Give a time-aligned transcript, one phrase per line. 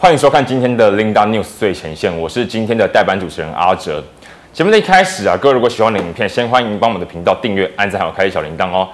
[0.00, 4.00] 欢迎收看今天的 Linda News 最前线，我是今天的代班主持人阿哲。
[4.52, 8.88] 节目的一开始啊，各位如果喜欢的影片，先欢迎帮我们的频道订阅、按赞还有开启小铃铛哦。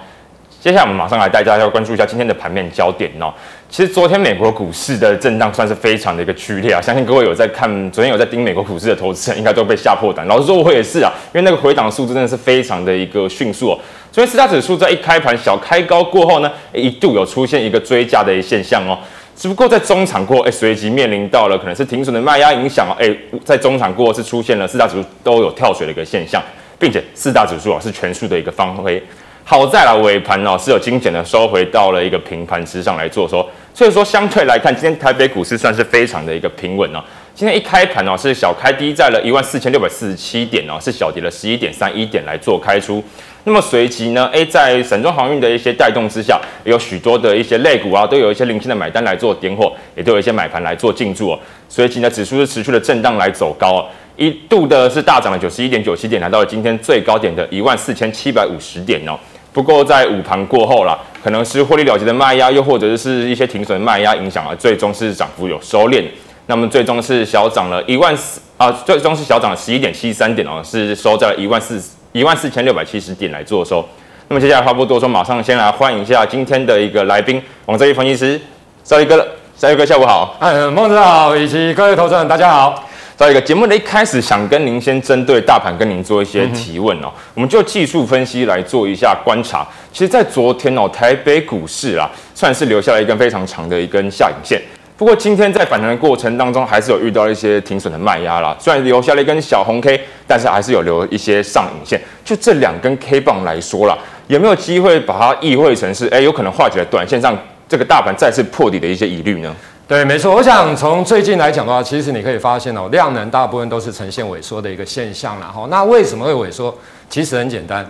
[0.59, 3.31] 接下来我们马上来带大家要关注一下今天的盘面焦点哦。
[3.69, 10.25] 其实昨天美国股市的震荡算是非常的一个剧烈啊，相信各位有在看，昨天有在盯美国股市的投资人应该都被吓破胆。
[10.25, 13.79] 老实说，我也是啊，因为那个回档数字真的是非常的一个迅速哦。
[14.11, 18.97] 所以四大指数在一开盘小开高过后呢，一度有出现一个追价的一现象哦。
[19.35, 26.41] 只不过在中场过后，哎，随即面临到了可能是停损的卖压影响哦，哎，在中场过后是出现了四大指数都有跳水的一个现象，
[26.79, 29.03] 并且四大指数啊是全数的一个方飞。
[29.43, 37.03] 好在了尾盘哦是有精简的收回到了一个平盘之上来做收，所以说相对来看，今天台北股市算是非常的一个平稳哦。
[37.35, 43.03] 今天一开盘哦是小开低在了一万四千六百四十七点哦，是小跌了十一点三一点来做开出。
[43.47, 51.39] 那么随即呢，诶，在散装航运的一些带动之下，有许多的一些类股啊，都有一些零星的买单来做点火，也都有一些买盘来做进驻哦。
[51.69, 53.85] 随即呢，指数是持续的震荡来走高哦。
[54.17, 59.15] 一度的是大涨了九十一点九七点，来到了今天最高点的一万四千七百五十点哦。
[59.53, 66.03] 不过在午盘过后啦，可能是获利了结的卖压，又或者是一些停损卖压影响啊，最终是涨幅有收敛。
[66.47, 71.79] 那么最终是小涨了一万四啊，最终是小涨了十一点七三点哦，是收在了一万四
[72.15, 73.85] 一万四千六百七十点来做收。
[74.29, 78.39] 那么接下来话不多说，马上先来欢迎一下今天的一个来宾，王泽一分析师，
[78.85, 80.37] 赵一哥，赵一哥下午好。
[80.39, 82.81] 嗯，孟子好，以及各位投资人大家好。
[83.17, 87.11] 在一个节目的一开始，想跟您先针对大盘跟您做一些提问哦。
[87.33, 89.67] 我们就技术分析来做一下观察。
[89.91, 94.61] 其实，在昨天哦，台北股市啊，算是留下了一根非常长的一根下影线。
[94.97, 98.55] 不过，今天在反弹的过程当中，还是有遇到一些停损的卖压啦。
[98.57, 102.01] 虽然留下了一根小红 K，但是还是有留一些上影线。
[102.23, 109.53] 就这两根 K 棒来说啦，有没有机会把它意会成是，哎，有可能化解了短线上这个大盘再次破底的一些疑虑呢？
[109.85, 110.33] 对，没错。
[110.33, 115.67] 我想从最近来讲的话，其实你可以发现哦，量能大部分都是呈现萎缩的一个现象了哈。
[115.69, 116.73] 那为什么会萎缩？
[117.09, 117.85] 其实很简单，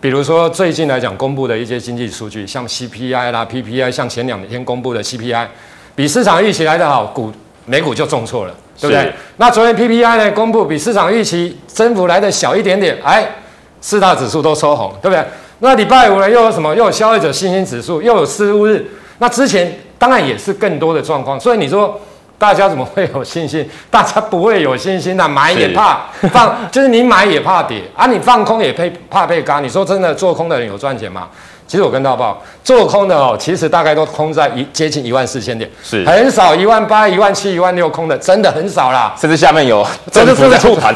[0.00, 5.46] 比如说最近来讲公布的一些经济数据，像 CPI 啦、PPI，像前两天公布的 CPI，
[5.94, 7.32] 比市场预期来的好，股
[7.66, 9.12] 美股就重挫了，对不对？
[9.36, 13.28] 那昨天 PPI 呢公布比市场预期增幅来的小一点点，哎，
[13.80, 15.24] 四大指数都收红，对不对？
[15.60, 16.74] 那礼拜五呢又有什么？
[16.74, 18.84] 又有消费者信心指数，又有失误日。
[19.18, 19.72] 那之前。
[19.96, 21.98] 当然也是更多的状况，所以你说
[22.38, 23.68] 大家怎么会有信心？
[23.90, 26.00] 大家不会有信心的，买也怕
[26.32, 29.60] 放，就是你买也怕跌啊，你放空也怕怕被嘎。
[29.60, 31.28] 你说真的，做空的人有赚钱吗？
[31.66, 39.14] 其实我跟大家报，做空的哦，其实大概都空在一接近一万四千点，是很少一万八、一万七、一万六空的，真的很少啦。
[39.18, 40.94] 甚至下面有真的是在护盘，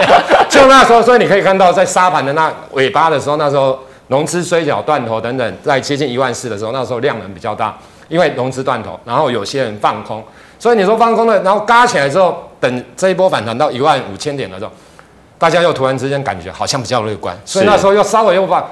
[0.50, 3.78] 就那时候，所以你可以看到在沙盘的那尾巴的时候，那时候
[4.08, 7.74] 融资衰脚断头等等，在接近一万四的时候，那时候量能比较大。
[8.08, 10.20] 因为融资断头，然后有些人放空，
[10.60, 14.70] 所以你说放空了，然后嘎起来之后，等这一波反弹到一万五千点的时候，
[15.38, 18.64] 大家又突然之间感觉好像比较乐观，所以那时候又稍微又放。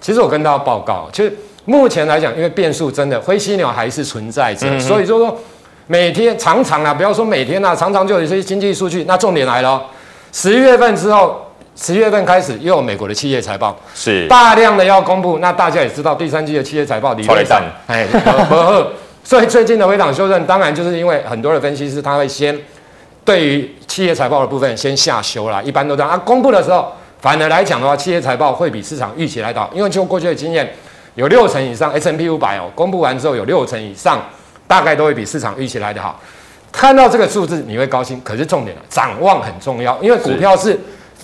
[0.00, 1.32] 其实我跟大家报告，其实
[1.66, 5.38] 目前来讲，因为变数真的灰犀牛还是存在着，所以就说
[5.86, 9.04] 每天常常啊，不要说每天啊，常常就有一些经济数据。
[9.04, 9.82] 那重点来了，
[10.32, 11.40] 十一月份之后。
[11.76, 15.40] 十月份开始又有美国的企业财报，是大量的要公布。
[15.40, 18.86] 那大家也知道，第三季的企业财报理论上，哎，不不，
[19.24, 22.56] 所以最近的回档修正，当然就是因为很多的分析师他会先
[23.24, 26.10] 对于企业财报的部分先下修啦，一般都这样。
[26.10, 30.70] 啊，公布的时候，反而来讲的话，企业财报会比市场预期来的好，因为就过去的经验，
[31.14, 34.22] 有六成以上 S M P 五百哦，公布完之后有六成以上，
[34.68, 36.20] 大概都会比市场预期来的好。
[36.70, 40.78] 看到这个数字你会高兴，可是重点了，展望很重要，因为股票是。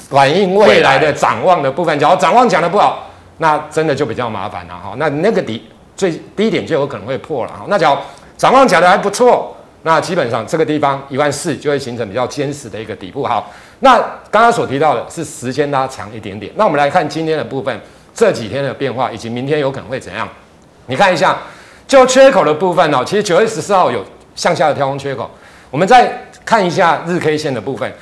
[0.09, 4.93] 反映未来的展望的部分，假如展望讲得不好，那真的就比较麻烦了哈。
[4.97, 5.63] 那那个底
[6.01, 7.67] 最低点就有可能会破了哈。
[7.69, 7.99] 那假如
[8.39, 13.23] 展望讲得还不错，那基本上这个地方一万四就会形成比较坚实的一个底部。
[13.27, 13.99] 好，那
[14.31, 16.51] 刚刚所提到的是时间拉长一点点。
[16.57, 17.79] 那我们来看今天的部分，
[18.15, 20.27] 这几天的变化以及明天有可能会怎样？
[20.87, 21.37] 你看一下，
[21.87, 24.03] 就缺口的部分哦，其实九月十四号有
[24.35, 25.31] 向下的跳空缺口。
[25.71, 27.93] 我们再看一下日 K 线的部分。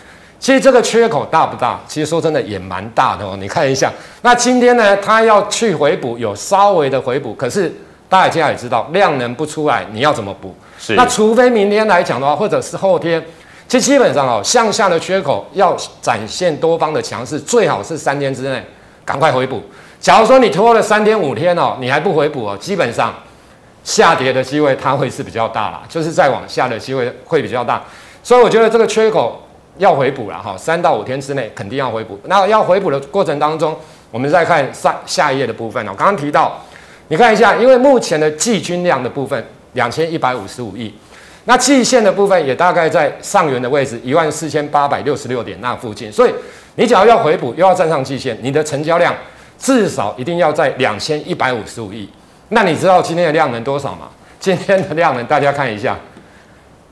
[0.40, 1.80] 其实这个缺口大不大？
[1.88, 3.36] 其实说真的也蛮大的哦。
[3.40, 3.92] 你看一下，
[4.22, 7.34] 那今天呢，它要去回补，有稍微的回补。
[7.34, 7.74] 可是
[8.08, 10.54] 大家现在也知道，量能不出来，你要怎么补？
[10.78, 10.94] 是。
[10.94, 13.22] 那除非明天来讲的话，或者是后天，
[13.66, 18.64] 其实基本上哦，向下的缺口要展现多方的强势，最好是三天之内
[19.04, 19.62] 赶快回补。
[20.00, 23.14] 假如说你拖了三天五天哦，你还不回补哦，基本上
[23.84, 27.82] 下跌的机会它会是比较大啦，就是再往下的机会会比较大。
[28.22, 29.42] 所以我觉得这个缺口。
[29.78, 32.18] 要回补了哈，三到五天之内肯定要回补。
[32.24, 33.76] 那要回补的过程当中，
[34.10, 35.94] 我们再看上下一页的部分哦。
[35.96, 36.60] 刚刚提到，
[37.08, 40.94] 你看一下，因为目前的季均量的部分两千一百五十五亿，
[41.44, 46.12] 那季线的部分也大概在上缘的位置，一万四千八百六十六点那附近。
[46.12, 46.32] 所以
[46.76, 49.14] 你只要要回补，又要站上季线，你的成交量
[49.58, 52.08] 至少一定要在两千一百五十五亿。
[52.50, 54.08] 那你知道今天的量能多少吗？
[54.38, 55.98] 今天的量能大家看一下，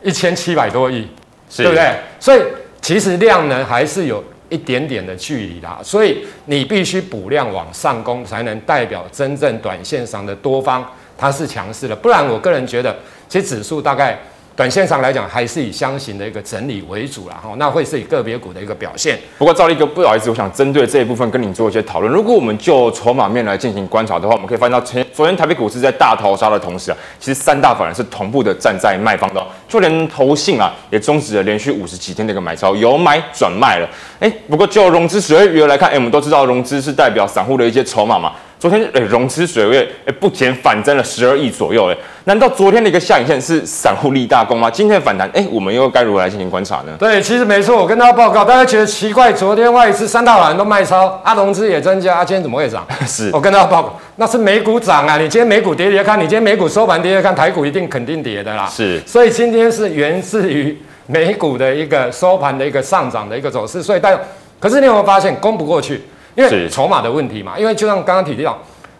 [0.03, 1.07] 一千七百多亿，
[1.49, 1.95] 是对不对？
[2.19, 2.41] 所以
[2.81, 10.85] 其实量能还是有一点点的距离啦，所以你必须补量往上攻，才能代表真正短线上的多方
[11.19, 11.97] 它是强势的。
[11.97, 12.97] 不然，我个人觉得，
[13.29, 14.19] 其实指数大概。
[14.57, 19.19] 短线上来讲，还是以箱型的一个整理为主啦，哈，那会是以个别股的一个表现。
[19.37, 22.11] 不过赵立哥，不好意思，我想针对这一部分跟你做一些讨论。
[22.11, 33.87] 如果我们就筹码面来进行观察的话，我们可以发现到前昨天台北股市在大逃杀的同时啊，其实三大法人是同步的站在卖方的，就连投信啊也终止了连续五十几天的一个买超，由买转卖了。
[34.21, 38.33] 哎，不过就融资水位余额来看，哎，我们都知道融资是代表散户的一些筹码嘛。
[38.59, 44.71] 昨天诶，融资水位诶不减反增了十二亿左右诶，难道昨天的一个下影线是散户立大功吗？
[44.71, 46.97] 今天的反弹诶，我们又该如何来进行观察呢？
[46.99, 52.87] 对，其实没错，我跟大家报告，大家觉得奇怪，昨天外资三大法人都卖超，啊，融资也增加，啊，今天怎么会涨？
[53.07, 58.67] 是我跟大家报告，那是美股涨啊，你今天美股跌跌看，你今天美股收盘跌跌看，台股一定肯定跌的啦。
[58.67, 60.75] 是，所以今天是源自于
[61.07, 64.19] 美股的一个收盘的一个上涨的一个走势，所以但
[64.59, 66.01] 可是你有没有发现攻不过去？
[66.37, 68.57] 因为筹码的问题嘛，因为就像刚刚提到。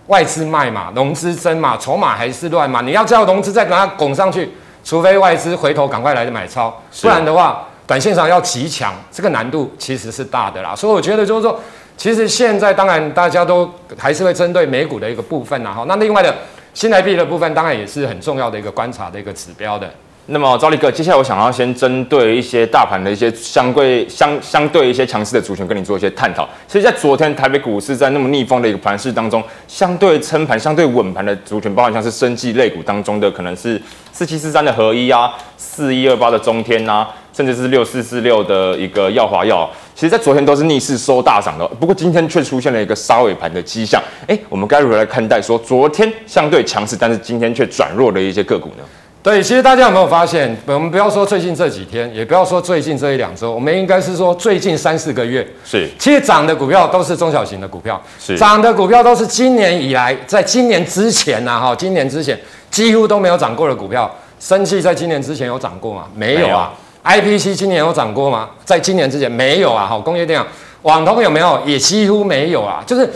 [0.09, 2.81] 外资卖嘛，融资增嘛，筹码还是乱嘛。
[2.81, 4.49] 你要叫融资再把它拱上去，
[4.85, 10.77] 除非外资回头赶快来买超，不然的话，短线上要极强，这个难度其实是大的啦。
[10.77, 11.61] 所以我觉得就是说，
[11.97, 13.69] 其实现在当然大家都
[13.99, 15.73] 还是会针对美股的一个部分啦。
[15.73, 16.33] 哈，那另外的
[16.73, 19.91] 新台币的部分，当然也是很重要的一个观察的一个指标的。
[20.29, 26.49] 那么赵力哥，接下来我想要先针对一些大盘的一些相对相相对一些强势的族群，跟你做一些探讨。
[26.67, 33.81] 其实，在昨天台北股市在那么逆风的一个盘势当中，相对撑盘、相对稳盘的族群，包含像是生技类股当中的，可能是
[34.11, 41.65] 四七四三的合一啊，四一二八的中天啊，甚至是六四四六的一个耀华药，其实在昨天都是逆势收大涨的。
[41.79, 44.03] 不过今天却出现了一个杀尾盘的迹象。
[44.27, 48.83] 哎，我们该如何来看待说昨天相对强势，但是今天却转弱的一些个股呢？
[49.27, 50.57] 对，其实大家有没有发现？
[50.67, 55.45] 我们不要说最近这几天，也不要说最近这一两周，我们应该是说最近三四个月。
[55.65, 62.39] 是，其实涨的股票都是中小型的股票，是涨的股票都是今年以来，在今年之前呐，哈，今年之前
[62.71, 64.09] 几乎都没有涨过的股票。
[64.39, 66.05] 生气在今年之前有涨过吗？
[66.15, 66.73] 没有啊。
[67.03, 68.51] IPC 今年有涨过吗？
[68.65, 69.87] 在今年之前没有啊。
[69.89, 70.47] 好，工业电脑、
[70.83, 71.61] 网通有没有？
[71.67, 72.81] 也几乎没有啊。
[72.87, 73.11] 就是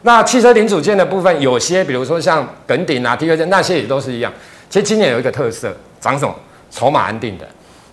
[0.00, 4.32] 那汽车零组件的部分，有些比如说像耿鼎啊、T 二件那些也都是一样。
[4.72, 5.70] 其实今年有一个特色，
[6.00, 6.34] 涨什么？
[6.70, 7.46] 筹码安定的，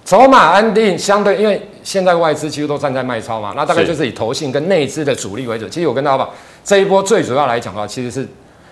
[0.06, 5.68] 筹码安定相对，因为现在外资几乎都站在卖超嘛，那大概就是以投信跟内资的主力为主。
[5.68, 6.30] 其实我跟大家讲，
[6.64, 8.26] 这一波最主要来讲的话，其实是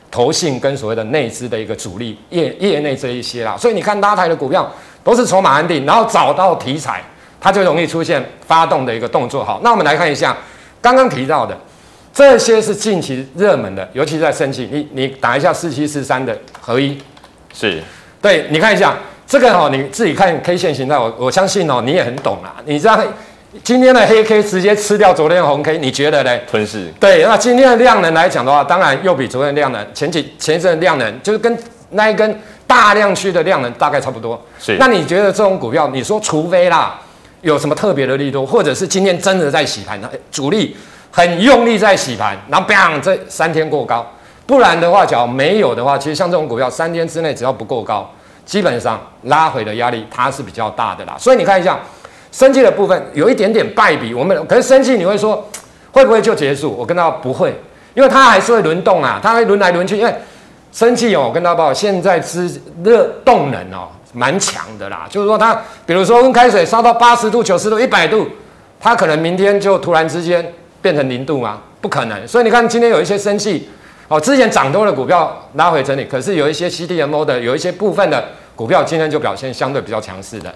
[0.09, 3.57] 投信跟所谓的内资的一个主力业业内这一些啦。
[3.57, 4.71] 所以你看拉抬的股票
[5.03, 7.03] 都是筹码安定，然后找到题材，
[7.41, 9.43] 它就容易出现发动的一个动作。
[9.43, 10.37] 好，那我们来看一下
[10.81, 11.57] 刚刚提到的
[12.13, 16.97] 这些是近期热门的，尤其是在生气，你你打一下四七四三的合一，
[17.53, 17.83] 是。
[18.27, 18.93] 对，你看一下
[19.25, 22.55] 这个哦，你自己看 K 线形态，我我相信哦，你也很懂啦。
[22.65, 22.99] 你知道
[23.63, 26.37] 今天的黑 K 直接吃掉昨天的红 K，你觉得呢？
[26.45, 26.91] 吞噬。
[26.99, 31.57] 对，那今天的量能来讲的话，当然又比昨天的量能，前几前一阵的量能就是跟
[31.91, 32.37] 那一根
[32.67, 34.37] 大量区的量能大概差不多。
[34.59, 34.75] 是。
[34.77, 36.99] 那你觉得这种股票，你说除非啦
[37.39, 39.97] 有什么特别的力度，或者是今天真的在洗盘，
[40.29, 40.75] 主力
[41.09, 44.05] 很用力在洗盘，然后 bang 这三天过高。
[44.45, 48.09] 不然的话，假如没有的话，其实像这种股票，三天之内只要不过高，
[48.47, 51.15] 基本上拉回的压力它是比较大的啦。
[51.19, 51.77] 所以你看一下，
[52.31, 54.13] 生气的部分有一点点败笔。
[54.13, 55.45] 我们可是生气你会说
[55.91, 56.71] 会不会就结束？
[56.71, 57.53] 我跟他不会，
[57.93, 59.97] 因为它还是会轮动啊，它会轮来轮去。
[59.97, 60.15] 因为
[60.71, 62.49] 生气哦，我跟他报，现在之
[62.83, 65.05] 热动能哦蛮强的啦。
[65.09, 65.53] 就是说它，
[65.85, 68.25] 比如说温开水烧到八十度、九十度、一百度，
[68.79, 71.59] 它可能明天就突然之间变成零度吗？
[71.81, 72.25] 不可能。
[72.25, 73.69] 所以你看今天有一些生气。
[74.07, 78.23] 哦，之前涨多的股票拉回整理，可是有一些 CDMO 的，有一些部分的
[78.55, 80.53] 股票今天就表现相对比较强势的。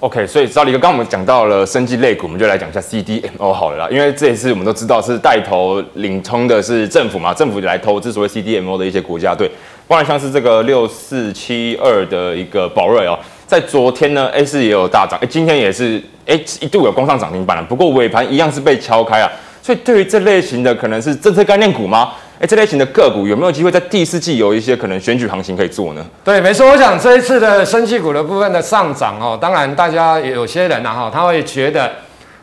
[0.00, 3.88] OK，所以兆立哥，刚刚我们讲到了生技类股，我们就来讲一下 CDMO 好了啦。
[3.90, 9.50] 因为这一次我们都知道是带头领冲的是政府嘛，政府来投资所谓 CDMO 的一些国家队，
[9.86, 19.30] 不然像是这个六四七二的一个宝瑞哦，在昨天呢 A 四也有大涨，哎，今天也是哎一度有攻上涨停板了，不过尾盘一样是被敲开啊。
[19.62, 22.12] 所以对于这类型的可能是政策概念股吗？
[22.40, 26.04] 哎，这类型的个股有没有机会在第四季有一些可能选举行情可以做呢？
[26.24, 26.68] 对，没错。
[26.68, 31.90] 我想这一次的生技股的部分的上涨哦，当然大家有些人呐哈，他会觉得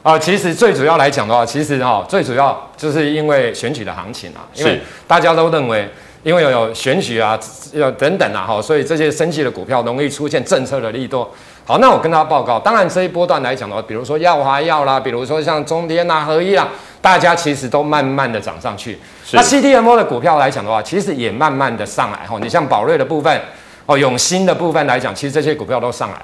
[0.01, 5.89] 啊，其实最主要来讲的话，其实哈，最主要就是因为选举的行情啊，因为大家都认为，
[6.23, 7.37] 因为有选举啊，
[7.73, 11.29] 要等等啊哈，所以这些生气的股票容易出现政策的利多。
[11.63, 16.67] 好，那我跟大家报告，当然这一波段来讲的话，比如说耀华药啦，比如说像中天啊、合一啦，
[17.01, 18.99] 大家其实都慢慢的涨上去。
[19.31, 22.27] 那 CDMO 的股票来讲的话，其实也慢慢的上来。
[22.27, 23.41] 哈，你像宝瑞的部分，
[23.85, 26.21] 哦，永新的部分来讲，其实这些股票都上来。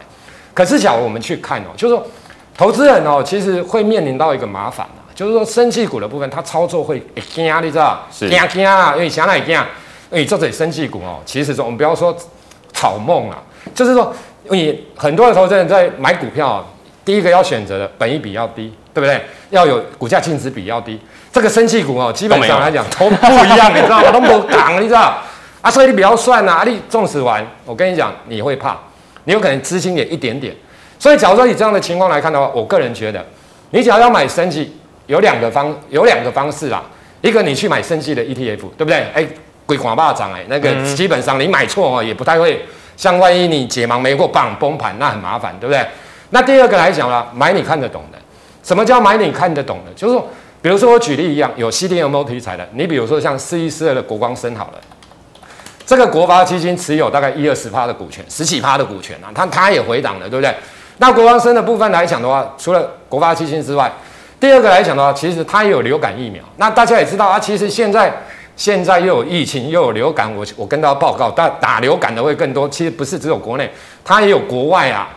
[0.53, 2.05] 可是，假如我们去看哦，就是说，
[2.57, 6.99] 投资人哦，其实会面临到一个麻烦啊，就是说，生气股的部分，它操作会
[7.31, 7.99] 惊，你知道？
[8.11, 9.55] 是惊惊啊，因为想来惊。
[10.09, 12.15] 哎，这里生技股哦，其实说我们不要说
[12.77, 13.41] 草梦啊，
[13.73, 14.13] 就是说，
[14.49, 16.63] 你很多的投资人在买股票，
[17.03, 19.19] 第一个要选择的本益比要低，对不对？
[19.49, 20.99] 要有股价净值比要低。
[21.33, 24.11] 这个生气股哦，基本上来讲都不一样，你知道吗？
[24.11, 25.17] 都不港，你知道？
[25.61, 28.77] 啊，所以你不要算啊，你纵使玩，我跟你讲，你会怕，
[29.23, 30.55] 你有可能资金也一点点。
[30.99, 33.25] 所以，假如说以这样的情况来看的话，我个人觉得，
[33.71, 36.83] 你只要要买生气，有两个方，有两个方式啦。
[37.21, 39.07] 一个你去买生气的 ETF，对不对？
[39.15, 39.27] 哎。
[39.67, 42.65] 鬼狂霸涨哎，那个基本上你买错哦，也不太会。
[42.95, 45.85] 像万一你解盲没过，棒崩盘，那很麻烦，对不对？
[46.31, 48.17] 那第二个来讲了，买你看得懂的。
[48.63, 49.93] 什么叫买你看得懂的？
[49.93, 50.27] 就是说，
[50.63, 54.79] 比如说我举例一样，有 CDMO 题材的，你比如说像四一四二的国光生好了，
[55.85, 60.51] 这个国发基金持有大概一二十趴的股权，十几趴的股权啊，它它也回档了，对不对？
[60.97, 63.93] 那国光生的部分来讲的话，除了国发基金之外，
[64.39, 66.43] 第二个来讲的话，其实它也有流感疫苗。
[66.55, 68.11] 那大家也知道啊，其实现在。
[68.57, 72.67] 现在又有疫情，又有流感，我我跟大家报告，但打流感的会更多。
[72.67, 73.71] 其实不是只有国内，
[74.03, 75.09] 它也有国外啊，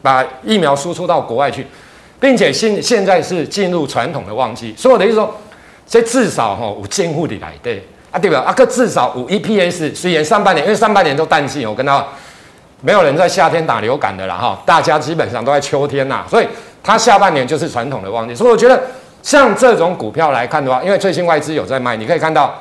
[0.00, 1.66] 把疫苗输出到国外去，
[2.18, 4.74] 并且现现在是进入传统的旺季。
[4.74, 5.32] 所以我的意思说，
[5.86, 8.38] 这至少哈有监护的来对啊，对吧？
[8.46, 9.94] 啊，个至少有 EPS。
[9.94, 12.02] 虽然上半年因为上半年都淡季，我跟他
[12.80, 16.48] 没有人在夏天打流感的啦哈，大家基本上都在秋天呐，所以
[16.82, 18.34] 它下半年就是传统的旺季。
[18.34, 18.82] 所以我觉得
[19.22, 22.58] 像这种股票来看的话，因为最近外资有在卖，你可以看到。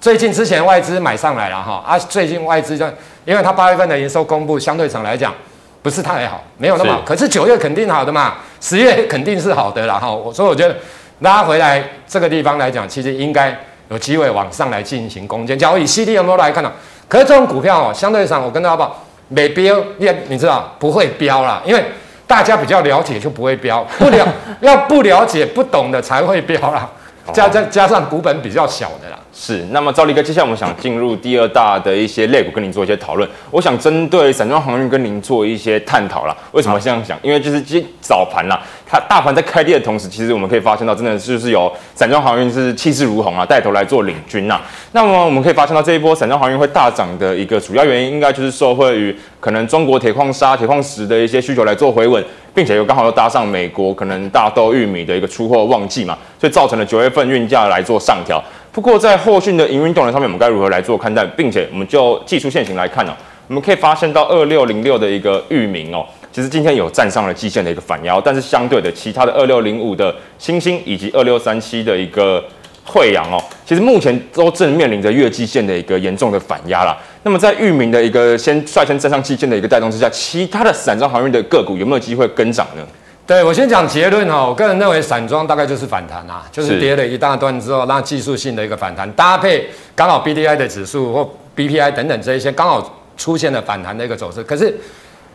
[0.00, 2.86] 最近之前外资买上来了哈啊，最近外资就
[3.24, 5.34] 因为它八月份的营收公布相对上来讲
[5.82, 10.08] 不是太好，没有那么好，是可是九月肯定好的嘛，十月肯定是好的了哈。
[10.32, 10.74] 所以我觉得
[11.20, 13.56] 拉回来这个地方来讲，其实应该
[13.88, 15.58] 有机会往上来进行攻坚。
[15.58, 16.70] 假如以 CDMO 来看呢，
[17.08, 21.84] 可是这种股票哦，相对上我跟大家报没标，你你知道不会标啦，因为
[22.26, 24.26] 大家比较了解就不会标， 不了
[24.60, 26.88] 要不了解不懂的才会标啦。
[27.32, 29.18] 加加加上股本比较小的啦。
[29.38, 33.28] 是，那么兆立哥，接下来我们想进入第二大的一些类股，跟您做一些讨论。
[33.50, 36.34] 我想针对散装航运跟您做一些探讨啦。
[36.52, 37.18] 为什么这样想？
[37.20, 44.58] 因为就是今早盘啦，它大盘在开跌的同时，其实我们可以发现到，真的就是有散装航运是气势如虹啊，带头来做领军呐。
[44.92, 52.24] 那么我们可以发现到，这一波散装航运会大涨的一个主要原因，应该就是受惠于可能中国铁矿砂、铁矿石的一些需求来做回稳，
[52.54, 58.42] 并且又刚好又搭上美国可能大豆、玉米的一个出货旺季嘛，所以造成了九月份运价来做上调。
[58.76, 61.24] 不过在后续的营运动能上面，我们该如何来做看待？
[61.28, 63.16] 并且我们就技术线型来看呢、哦，
[63.48, 72.44] 我们可以发现到二六零六的一个域名哦，其实今天有站上了季线的一个反压，但是相对的其他的二六零五的欣兴以及二六三七的一个
[72.84, 76.94] 惠阳哦，其实目前都正面临着月季线的一个严重的反压啦。
[77.22, 82.86] 那么在域名的一个先率先站上季线的一个带动之下，其他的散装航运的个股有没有机会跟涨呢？
[83.26, 94.44] 对，我先讲结论哈，我个人认为散装大概就是反弹啊，就是跌了一大段之后，那技术性的一个反弹，搭配刚好 B D I 的指数或 B P I 等等这一些刚好出现了反弹的一个走势。
[94.44, 94.72] 可是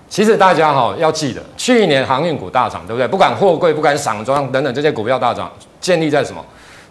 [0.08, 3.06] 其实大家哈要记得，去年航运股大涨，对不对？
[3.06, 6.42] 不管货柜，不管散装等等这些股票大涨，建立在什么？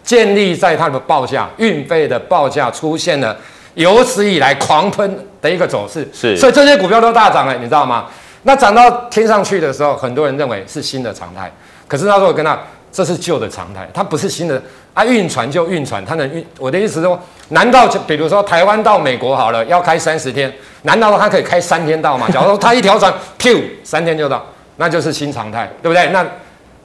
[0.03, 3.35] 建立在它的报价，运费的报价出现了
[3.73, 6.07] 有史以来狂喷的一个走势。
[6.13, 8.05] 是，所以这些股票都大涨了，你知道吗？
[8.43, 11.51] 那涨到天上去的时候，很多人认为是新的常态。
[11.87, 12.57] 可是他说我跟他，
[12.91, 14.61] 这是旧的常态，它不是新的
[14.93, 15.05] 啊。
[15.05, 16.45] 运船就运船，它能运。
[16.57, 17.19] 我的意思是说，
[17.49, 20.51] 难道就比如说台湾到美国好了，要开三十天，
[20.83, 22.27] 难道它可以开三天到吗？
[22.31, 24.45] 假如说它一条船，咻，三天就到，
[24.77, 26.07] 那就是新常态，对不对？
[26.09, 26.25] 那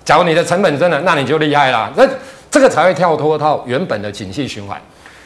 [0.05, 1.91] 假如你的成本真的，那你就厉害了。
[1.97, 2.07] 那
[2.51, 4.81] 这个才会跳脱到原本的景气循环。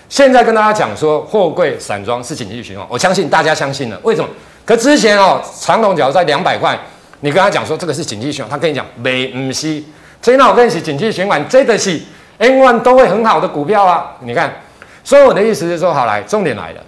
[0.08, 3.98] 现在跟大家讲说，货柜散装是景气循环，我相信大家相信了。
[4.02, 4.28] 为什么？
[4.70, 6.78] 可之前哦，长荣假如在两百块，
[7.22, 9.82] 你跟他讲说这个是景气循环，他跟你讲没唔是，
[10.22, 12.00] 所以那我跟你讲景气循环，这个是
[12.38, 14.14] N one 都会很好的股票啊。
[14.20, 14.54] 你看，
[15.02, 16.80] 所以我的意思是说，好来，重点来了，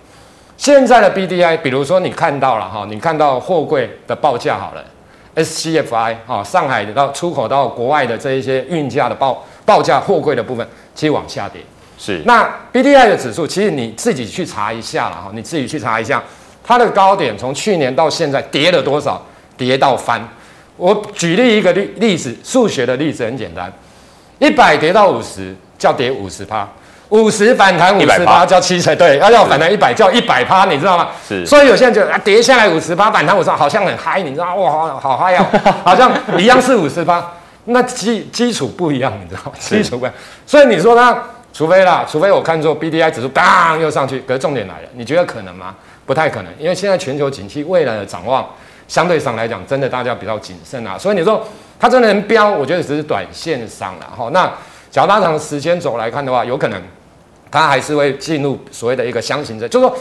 [0.56, 4.84] 现在的 BDI，比如说你看到了哈，你看到货柜的报价好了
[5.34, 11.60] ，SCFI 哈，上海的到出口到国外的这一些运价的报报价货柜的部分，其实往下跌。
[11.98, 16.22] 是，那 BDI 的指数，其实你自己去查一下了哈，你自己去查一下。
[16.64, 19.20] 它的高点从去年到现在跌了多少？
[19.56, 20.20] 跌到翻。
[20.76, 23.70] 我举例一个例例子，数学的例子很简单，
[24.38, 26.66] 一百跌到五十叫跌五十趴，
[27.10, 31.08] 五十反弹五十趴叫七成，对，要要反弹一百叫一百趴，你知道吗？
[31.28, 31.44] 是。
[31.46, 35.46] 所以有些人就啊跌下来五十趴反弹五十，好像很嗨，你知道哇，好好嗨呀，
[35.84, 37.22] 好像一样是五十趴，
[37.66, 39.52] 那基基础不一样，你知道吗？
[39.60, 40.14] 基础不一样。
[40.46, 41.16] 所以你说呢？
[41.54, 44.20] 除非啦，除非我看错 B D I 指数，当又上去。
[44.26, 45.74] 可是重点来了，你觉得可能吗？
[46.12, 48.46] 不太可能，因为现在全球景气未来的展望，
[48.86, 50.98] 相对上来讲，真的大家比较谨慎啊。
[50.98, 51.42] 所以你说
[51.80, 54.28] 它真的能飙，我觉得只是短线上了哈。
[54.30, 54.52] 那
[54.90, 56.82] 较拉长时间轴来看的话，有可能。
[57.50, 59.96] 它还是会进入所谓的一个箱型的，就是说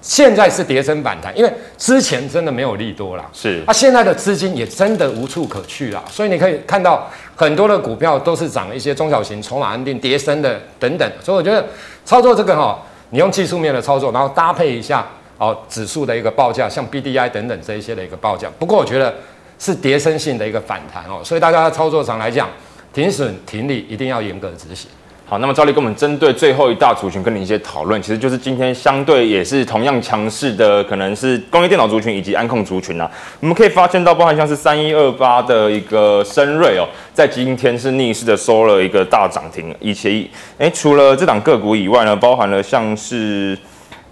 [0.00, 3.62] 现在是跌升反弹，因为之前真的没有利多啦，是。
[3.66, 11.08] 它现在的资金也真的无处可去啦，所以你可以看到很多的股票都是涨一些中小型、筹码安定、跌升的等等。
[11.22, 11.64] 所以我觉得
[12.04, 12.76] 操作这个哈，
[13.10, 15.06] 你用技术面的操作，然后搭配一下
[15.38, 18.48] 哦指数的一个报价，像 BDI 等等这一些的一个报价。
[18.58, 19.14] 不过我觉得
[19.58, 22.48] 是跌升性的一个反弹哦，所以大家在操作上来讲，
[22.92, 24.90] 停损停利一定要严格执行。
[25.28, 33.10] 好，那么照例跟我们针对最后一大族群跟你一些讨论，其实就是今天相对也是同样强势的，可能是工业电脑族群以及安控族群啊。
[33.40, 43.58] 我们可以发现到，包含像是三一二八的一个深瑞哦，在今天是逆势的收了一个大涨停，以及哎，除了这档个股以外呢，包含了像是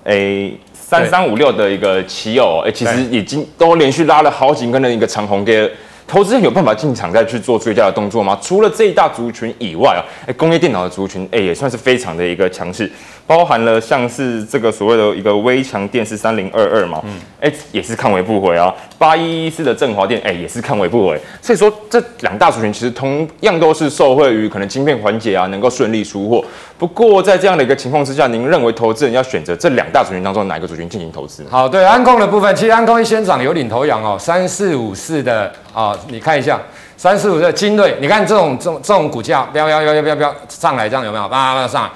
[0.02, 0.50] 哎
[0.86, 5.70] 三三五六的一个奇友，哎，其实已经都连续拉了好几根的一个长红给。
[6.06, 8.38] 投资人有办法进场再去做追加的动作吗？
[8.42, 12.90] 除了这一大族群以外啊，哎，工业电脑的族群，哎，也算是非常的一个强势。
[13.26, 18.70] 包含了像是这个所谓的一个微强电视三零二二嘛，嗯，哎，也是看尾不回啊。
[18.98, 21.18] 八一一四的振华电，哎，也是看尾不回。
[21.40, 26.44] 所以说这两大族群其实同样都是受惠于可能晶片环节啊，能够顺利出货。
[26.76, 31.42] 不过在这样的一个情况之下，您认为投资人要选择这两大族群当中哪一个族群进行投资？
[31.48, 36.58] 好，对安控的部分，其实安控一先涨有领头羊哦，三四五四的啊、哦，你看一下
[36.96, 41.28] 三四五的精锐，你看这种这种这种股价飙飙飙飙飙飙上来，这样有没有？
[41.28, 41.90] 叭叭上来。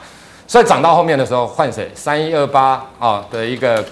[0.46, 1.90] 所以涨到后面的时候换谁？
[1.94, 3.84] 三一二八啊的一个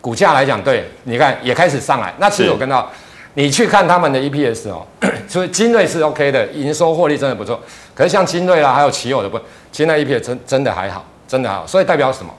[0.00, 2.14] 股价来讲，对，你看也开始上来。
[2.18, 2.90] 那其实我跟到
[3.34, 4.86] 你去看他们的 EPS 哦，
[5.26, 7.60] 所以精锐是 OK 的，营收获利真的不错。
[7.94, 9.40] 可是像精锐啦，还有奇友的不，
[9.72, 11.66] 现在 EPS 真真的还好，真的还好。
[11.66, 12.32] 所以代表什么？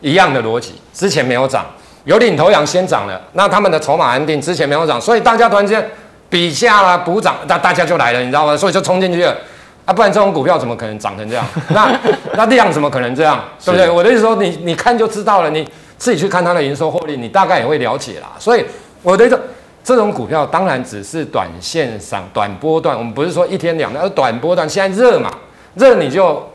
[0.00, 1.66] 一样的逻辑，之前没有涨，
[2.04, 5.86] 有领头羊先涨了，那他们的筹码安定，之前没有涨，所以大家突然间
[6.30, 8.56] 比价啦补涨，那大家就来了，你知道吗？
[8.56, 9.36] 所以就冲进去了。
[9.84, 11.44] 啊，不然这种股票怎么可能涨成这样？
[11.70, 11.90] 那
[12.34, 13.42] 那量怎么可能这样？
[13.64, 13.90] 对不对？
[13.90, 18.28] 我的意思说，你你看就知道了，你自己去看它的营收获利，你大概也会了解啦。
[18.38, 18.64] 所以
[19.02, 19.40] 我的意思，
[19.82, 25.30] 这种股票当然只是短线上、短波段，我们不是说一天两天，而短波段现在热嘛，
[25.74, 26.46] 热你就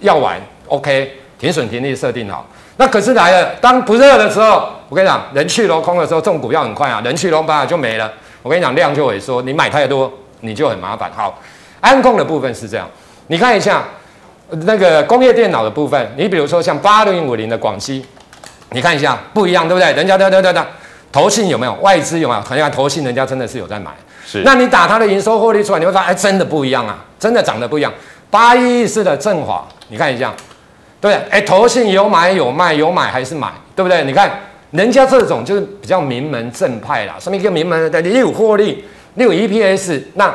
[0.00, 2.46] 要玩，OK，停损停利设定好。
[2.76, 8.12] 那可是来了，当不热的时候，我跟你讲，人去楼空的时候，这种股票很快啊，人去楼空就没了。
[8.42, 11.10] 我跟你讲，量就萎缩，你买太多，你就很麻烦。
[11.14, 11.38] 好。
[11.80, 12.88] 安控的部分是这样，
[13.26, 13.82] 你看一下
[14.50, 18.06] 那个工业电脑的部分，你比如说像八零五零的广西，
[18.70, 19.92] 你看一下不一样，对不对？
[19.94, 20.62] 人家对对对对，
[21.10, 21.72] 投信有没有？
[21.82, 22.40] 外资有没有？
[22.40, 23.90] 好像投信人家真的是有在买。
[24.24, 24.42] 是。
[24.44, 27.92] 那你打它的营收获利出来，你会发现，哎，真的不一样啊，真的长得不一样。
[28.30, 30.32] 八一一四的振华，你看一下，
[31.00, 34.04] 对，哎，投信有买有卖，有买还是买，对不对？
[34.04, 34.30] 你看
[34.72, 40.34] 人家这种就是比较名门正派啦，什么一个名门的，你有获利，你有 EPS，那。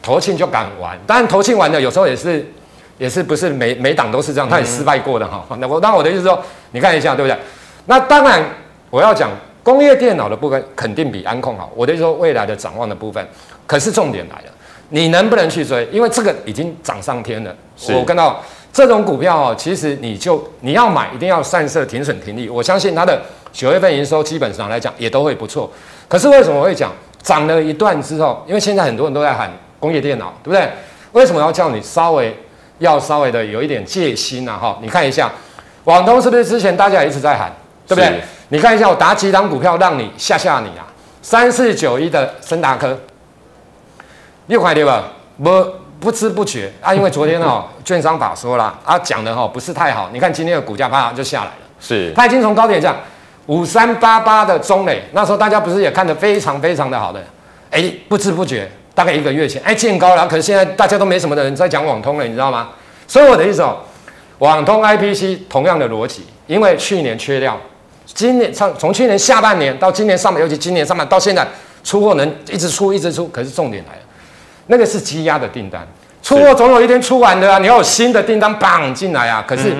[0.00, 2.46] 投信就敢玩，当然投信玩的有时候也是，
[2.98, 5.44] 也是不是每每档都是这样，他也失败过的哈。
[5.58, 7.36] 那我那我的意思是说，你看一下对不对？
[7.86, 8.40] 那当然
[8.90, 9.28] 我要讲
[9.62, 11.70] 工业电脑的部分肯定比安控好。
[11.74, 13.26] 我的意思说未来的展望的部分，
[13.66, 14.52] 可是重点来了，
[14.90, 15.86] 你能不能去追？
[15.90, 17.54] 因为这个已经涨上天了。
[17.88, 18.40] 我看到
[18.72, 22.48] 这种股票哦，其实你就你要买，一定要善设停损停利。
[22.48, 23.20] 我相信它的
[23.52, 25.70] 九月份营收基本上来讲也都会不错。
[26.06, 28.44] 可是为什么我会讲涨了一段之后？
[28.46, 29.50] 因为现在很多人都在喊。
[29.80, 30.68] 工业电脑对不对？
[31.12, 32.36] 为什么要叫你稍微
[32.80, 34.58] 要稍微的有一点戒心呢？
[34.60, 35.30] 哈，你看一下，
[35.84, 37.54] 网通是不是之前大家也一直在喊，
[37.86, 38.20] 对不对？
[38.48, 40.82] 你看一下，我打几档股票让你吓吓你啊！
[41.22, 42.98] 三四九一的森达科，
[44.48, 45.12] 六块对吧？
[45.40, 45.64] 不
[46.00, 50.08] 不知不觉啊，因为昨天哦， 券商法说了啊，讲的哈不是太好。
[50.12, 52.96] 你看今天的股价啪就下来了，是，它已经从高点这样
[53.46, 57.22] 五三八八的中磊，那时候大家不是也看得非常非常的好的，
[57.70, 58.70] 哎，不知不觉。
[58.94, 62.70] 大概一个月前，哎，见高了，可是现在大家都没什么的人在讲网通了，你知道吗？
[63.06, 63.76] 所以我的意思哦，
[64.40, 67.56] 网通 IPC 同样的逻辑，因为去年缺料，
[68.06, 71.46] 今年上从去年下半年到今年上半，尤其今年上半到现在
[71.84, 74.00] 出货能一直出一直出，可是重点来了，
[74.68, 75.86] 那个是积压的订单，
[76.22, 79.44] 出货总有一天出完的啊，你要有新的订单绑进来啊。
[79.46, 79.74] 可是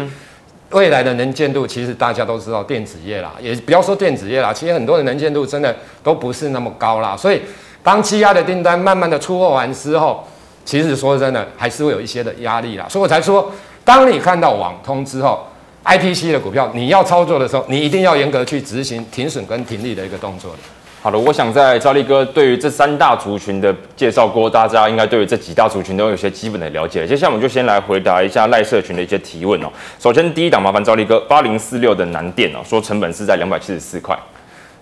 [0.70, 7.40] 未来的能见度，其实大家都知道，电子业啦，也不要说电子业啦，其实很多的能见度真的都不是那么高啦，所以。
[7.81, 10.27] 当积压的订单慢慢的出货完之后，
[10.64, 13.51] 其实说真的还是会有一些的压力啦，所以我才说
[13.83, 15.46] 当你看到网通之后
[15.85, 20.51] ，IPC 的股票，你要操作的时候，你一定要严格去执行停损跟停利的一个动作。
[21.00, 27.06] 好的，我想在兆立哥对于这三大族群的介绍过，大家应该对于这几大族群都有些基本的了解了。
[27.06, 29.68] 接下来我们就先来回答一下赖社群的一些提问哦。
[30.00, 34.18] 首先第一档，麻烦兆立哥，八零四六的南电哦，说成本是在两百七十四块。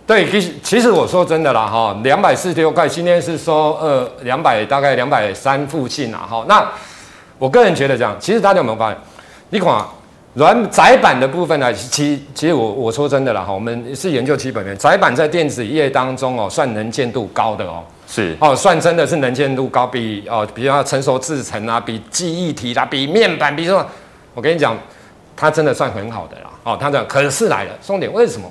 [0.07, 6.43] 对，其实其实我说真的啦哈，两百四十六块，今天是说呃两百大概两百三附近啦哈。
[6.49, 6.67] 那
[7.39, 8.99] 我个人觉得这样，其实大家有没有发现？
[9.51, 9.85] 你看
[10.37, 23.87] 软载板的部分呢，其其实我我说真的啦哈，我们是研究基本面，窄板在电子业当中哦，算能见度高的哦，是哦，算真的是能见度高，比哦比较成熟制程啊，比记忆体啦，比面板，比如说
[24.35, 24.77] 我跟你讲，
[25.35, 26.51] 它真的算很好的啦。
[26.65, 28.47] 哦，它这样可是来了，重点为什么？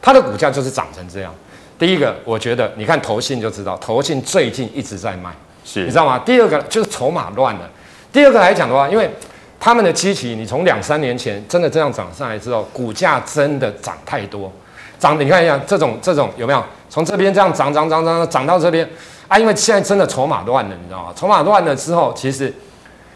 [0.00, 1.30] 它的股价就是涨成这样。
[1.78, 5.30] 第一个，我觉得你看投信就知道，投信最近一直在卖，
[5.66, 6.18] 是你知道吗？
[6.20, 7.68] 第二个就是筹码乱了。
[8.10, 9.10] 第二个来讲的话，因为
[9.58, 14.52] 他们的机器，你从两三年前真的这样涨上来之后，股价真的涨太多，
[14.98, 16.62] 涨你看一下这种这种有没有？
[16.88, 18.88] 从这边这样涨涨涨涨涨到这边
[19.28, 21.12] 啊，因为现在真的筹码乱了，你知道吗？
[21.16, 22.52] 筹码乱了之后，其实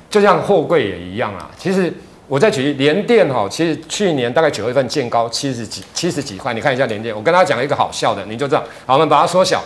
[0.08, 1.92] 就像货柜也一样啊，其实。
[2.30, 7.12] 我再举例联电哈，其实去年大概九月份见高七十几七十几块，你看一下联电。
[7.12, 8.64] 我跟大家讲一个好笑的，你就这样。
[8.86, 9.60] 好，我们把它缩小。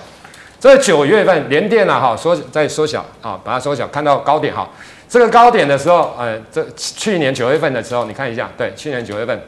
[0.59, 4.67] 这九月份联电啊哈，缩再缩小啊，把它缩小，看到高点哈。
[5.09, 9.41] 这个高点的时候，呃，这去年九月份的时候，你看一下，对，去年九月份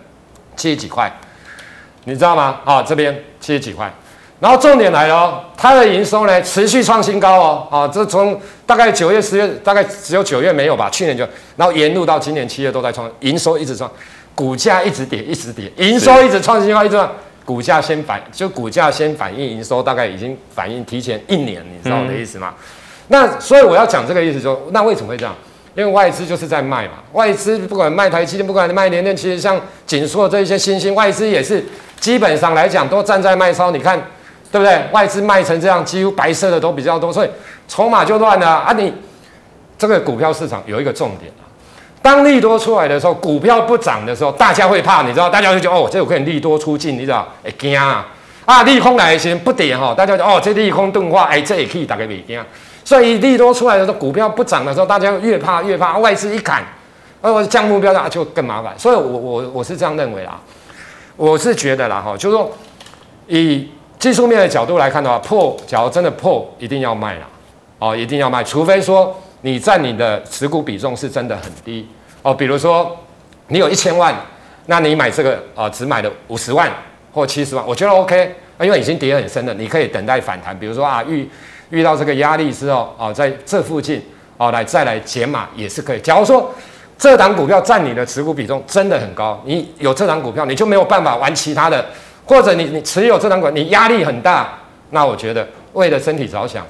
[0.57, 1.13] 七十几块，
[2.05, 2.61] 你知道吗？
[2.65, 3.93] 啊，这边七十几块。
[4.39, 13.91] 然后重点来了，它的营收呢持续创新高哦，啊，这从大概九月、十月，大概只有九月没有吧，去年就，然后沿路到今年七月都在创营收一直创，
[14.35, 17.11] 股价一直跌一直跌，营收一直创新高一直创，
[17.47, 22.55] 股价先反就股价先反映营收，大概已经反映提前一年，你知道我的意思吗？
[23.09, 25.35] 那所以我要讲这个意思说，那为什么会这样？
[25.77, 31.65] 因为外资就是在卖嘛，外资不管卖台积电，不管卖联电，其实像景硕这一些新兴外资也是
[32.01, 34.01] 基本上来讲都站在卖超，你看。
[34.53, 34.81] 对不对？
[34.93, 37.29] 外资卖成这样，几乎白色的都比较多，所以
[37.67, 38.73] 筹码就乱了啊！
[38.73, 38.95] 你
[39.77, 41.45] 这个股票市场有一个重点啊，
[42.01, 45.29] 当利多出来的时候，股票不涨的时候，大家会怕，你知道？
[45.29, 47.27] 大家会觉得哦，这有可能利多出尽，你知道？
[47.45, 48.07] 哎，惊啊！
[48.47, 52.43] 啊，利空来行不跌哈，大家就哦，这利空钝化，哎，这也可以打给你惊。
[52.83, 56.65] 所以利多出来的时候，股票不涨的时候，大家越怕越怕，外资一砍，
[57.21, 58.73] 哦，降目标价就更麻烦。
[58.79, 60.41] 所以我我我是这样认为啦，
[61.17, 62.51] 我是觉得啦哈，就是说
[63.27, 63.69] 以。
[63.99, 67.27] 技术面的角度来看的话，破，假如真的破，一定要卖啦，
[67.79, 71.89] 哦，一定要卖，除非说你占你的持股比重是真的很低，
[72.21, 72.95] 哦，比如说
[73.49, 74.15] 你有一千万，
[74.67, 76.71] 那你买这个啊、哦，只买了五十万
[77.17, 81.27] 或七十万，我觉得 OK，因为已经跌很深了，你可以等待反弹，比如说啊，遇
[81.71, 84.03] 遇到这个压力之后，哦，在这附近，
[84.37, 86.01] 哦，来再来减码也是可以。
[86.01, 86.55] 假如说
[86.99, 91.83] 这档股票占你的持股比重真的很高，你有这档股票，你就没有办法玩其他的。
[92.27, 94.49] 或者你你持有这档股，你压力很大，
[94.91, 96.67] 那我觉得为了身体着想，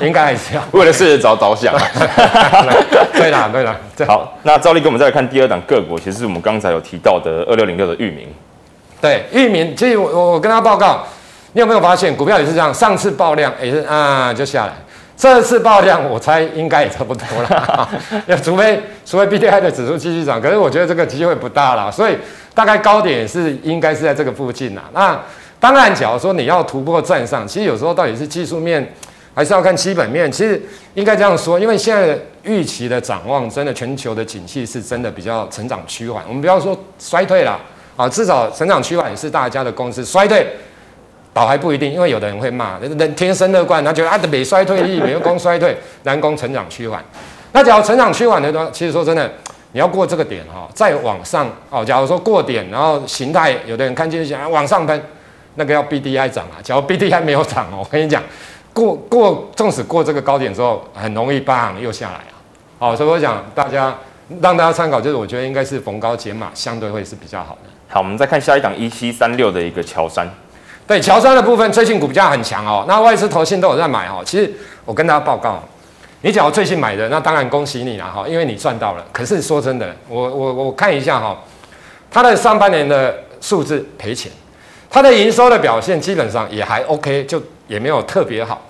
[0.00, 1.72] 应该还是要 为了事业着着想。
[3.12, 3.76] 对啦对啦，
[4.08, 8.26] 好，那赵力哥，我们再来看第二档个股，其实是我们刚才有提到的二六零六的裕民。
[9.04, 11.04] 对，域名，其实我我跟他报告，
[11.52, 12.72] 你有没有发现股票也是这样？
[12.72, 14.72] 上次爆量也是啊就下来，
[15.14, 17.88] 这次爆量我猜应该也差不多了，
[18.26, 22.16] 要 除非除非 BDI 的指数继续涨，可是我觉得这个机会不大了，所以。
[22.54, 24.82] 大概高点是应该是在这个附近呐。
[24.92, 25.20] 那
[25.58, 28.94] 当然，假如说你要突破站上，其实有时候到底是技术面，
[29.34, 30.30] 还是要看基本面。
[30.30, 30.62] 其实
[30.94, 36.22] 应该这样说，因为现在的预期的展望，真的全球的景气是真的比较成长趋缓。
[36.28, 37.58] 我们不要说衰退了
[37.96, 40.04] 啊，至少成长趋缓也是大家的共识。
[40.04, 40.46] 衰退
[41.32, 47.02] 倒还不一定，因为有的人会骂人天生乐观，他觉得啊，美衰退力，美攻衰退，南攻 成长趋缓。
[47.52, 49.30] 那假如成长趋缓的话，其实说真的。
[49.72, 51.84] 你要过这个点哈，再往上哦。
[51.84, 55.02] 假如说过点，然后形态，有的人看见想往上喷，
[55.56, 56.62] 那个要 BDI 涨啊。
[56.62, 58.22] 假如 BDI 没有涨哦，我跟你讲，
[58.72, 62.38] 过过纵使过这个高点之后，很容易棒又下来啊。
[62.78, 63.92] 好，所以我想大家
[64.40, 67.73] 让大家参考，就是我觉得应该是逢高减码，相对会是比较好的。
[67.94, 70.28] 好，我们再看下一档一七三六的一个乔山。
[70.84, 74.20] 对，乔山的部分最近股价很强哦，那外资投信都有在买哦。
[74.26, 74.52] 其实
[74.84, 75.62] 我跟大家报告。
[76.22, 79.04] 你讲我最近买的，那当然恭喜你了哈，因为你赚到了。
[79.12, 81.38] 可是说真的，我我我看一下哈，
[82.10, 84.32] 它的上半年的数字赔钱，
[84.90, 88.60] 它的营收的表现基本上也还 OK，就也没有特别好。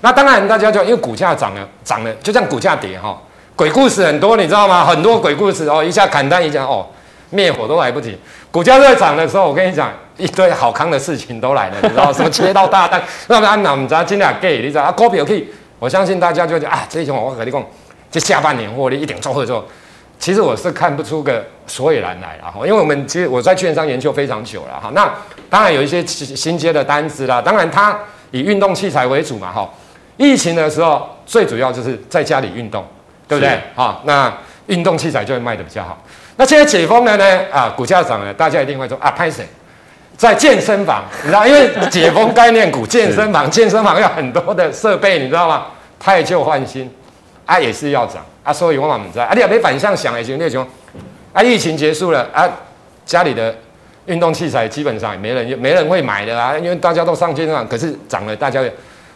[0.00, 3.20] 那当然大家就因为股价涨了，涨了，就像股价跌哈，
[3.54, 4.86] 鬼故事很多，你知道吗？
[4.86, 6.86] 很多鬼故事哦，一下砍单，一下哦
[7.32, 8.18] 灭火都来不及。
[8.50, 15.48] 股价在涨的时候，我跟你讲一堆好康的事情都来了，你知道什么切到大单，那么按哪我们知道今天给，你知道啊，股票可以。
[15.78, 17.64] 我相信大家就觉得啊，这一种我跟你讲，
[18.10, 19.64] 这下半年获利一定超会做，
[20.18, 24.90] 其实我是看不出个所以然来了哈，因为我们其实我在券商研究非常久了哈。
[24.92, 25.10] 那
[25.48, 27.98] 当然有一些新接的单子啦，当然它
[28.30, 29.66] 以运动器材为主嘛哈。
[30.16, 32.84] 疫情的时候最主要就是在家里运动，
[33.26, 33.58] 对不对？
[33.74, 34.30] 好，那
[34.66, 35.96] 运动器材就会卖得比较好。
[36.40, 39.46] 那现在解封了呢啊，股价涨了，大家一定会说啊，拍谁？
[40.16, 45.66] 在健身房，你知道，因为解封概念股，健身房， 健身房有很多的设备，你知道吗？
[45.98, 46.90] 汰旧换新，
[47.44, 50.66] 啊，也是要涨啊，所以我们在啊，你也没反向想也行，那种
[51.34, 52.48] 啊，疫情结束了啊，
[53.04, 53.54] 家里的
[54.06, 58.62] 运动器材基本上也没人，没人会买的啦，因为大家都上健身房，可是涨了，大家，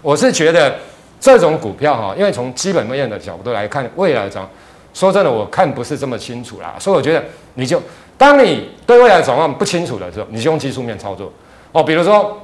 [0.03, 0.75] 我是觉得
[1.19, 4.47] 这种股票哈，因为从基本面的角度来看，未来涨，
[4.95, 7.23] 说真的，我看不是这么清楚啦，所以我觉得
[7.55, 7.83] 你就。
[8.17, 11.31] 当你对未来的展望不清楚的时候，你就用技术面操作
[11.73, 11.83] 哦。
[11.83, 12.41] 比如说，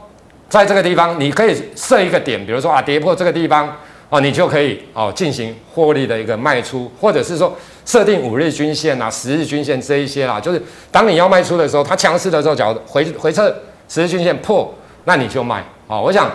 [0.48, 3.76] 在这个地方，你可以设一个点，比如说啊，跌破这个地方
[4.08, 10.40] 哦，你就可以哦进行获利的一个卖出，或者是说设定五日均线啊、十日均线这一些啦。
[10.40, 10.60] 就是
[10.90, 13.54] 当你要卖出的时候，它强势的时候，假如回回撤
[13.88, 16.02] 十日均线破，那你就卖哦。
[16.02, 16.28] 我想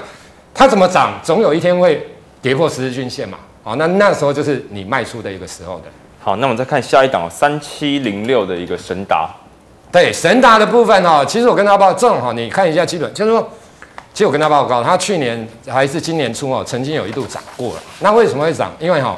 [0.54, 2.02] 它怎么涨，总有一天会
[2.42, 3.38] 跌破十日均线嘛。
[3.64, 5.84] 哦，那那时候就是你卖出的一个时候的。
[6.26, 9.30] 好，那我们再看下一档三七零六的一个神达，
[9.92, 13.48] 对神达的部分哦，其实我跟他报正哈，你看一下基本，就是说，
[14.12, 17.84] 其实我跟他报告，他去年还是今年初哦，曾经有一度涨过了。
[18.00, 18.72] 那为什么会涨？
[18.80, 19.16] 因为哈，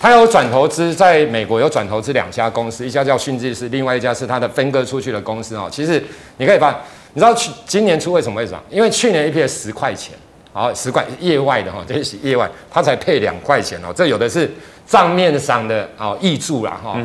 [0.00, 5.68] 他有转投资，在美国有转投资两家公司，一家叫训智是，另外一家是他的分割出去的公司哦。
[5.70, 6.02] 其实
[6.38, 6.70] 你可以发，
[7.12, 8.58] 你知道去今年初为什么会涨？
[8.70, 10.14] 因为去年 EPS 十块钱，
[10.52, 14.50] 好十块业外的哈，这是业外，它才配两块钱哦，这有的是。
[14.88, 16.98] 账面上的啊挹注啦哈，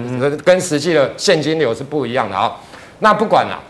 [0.45, 2.49] 跟实际的现金流是不一样的啊。
[2.99, 3.61] 那不管了，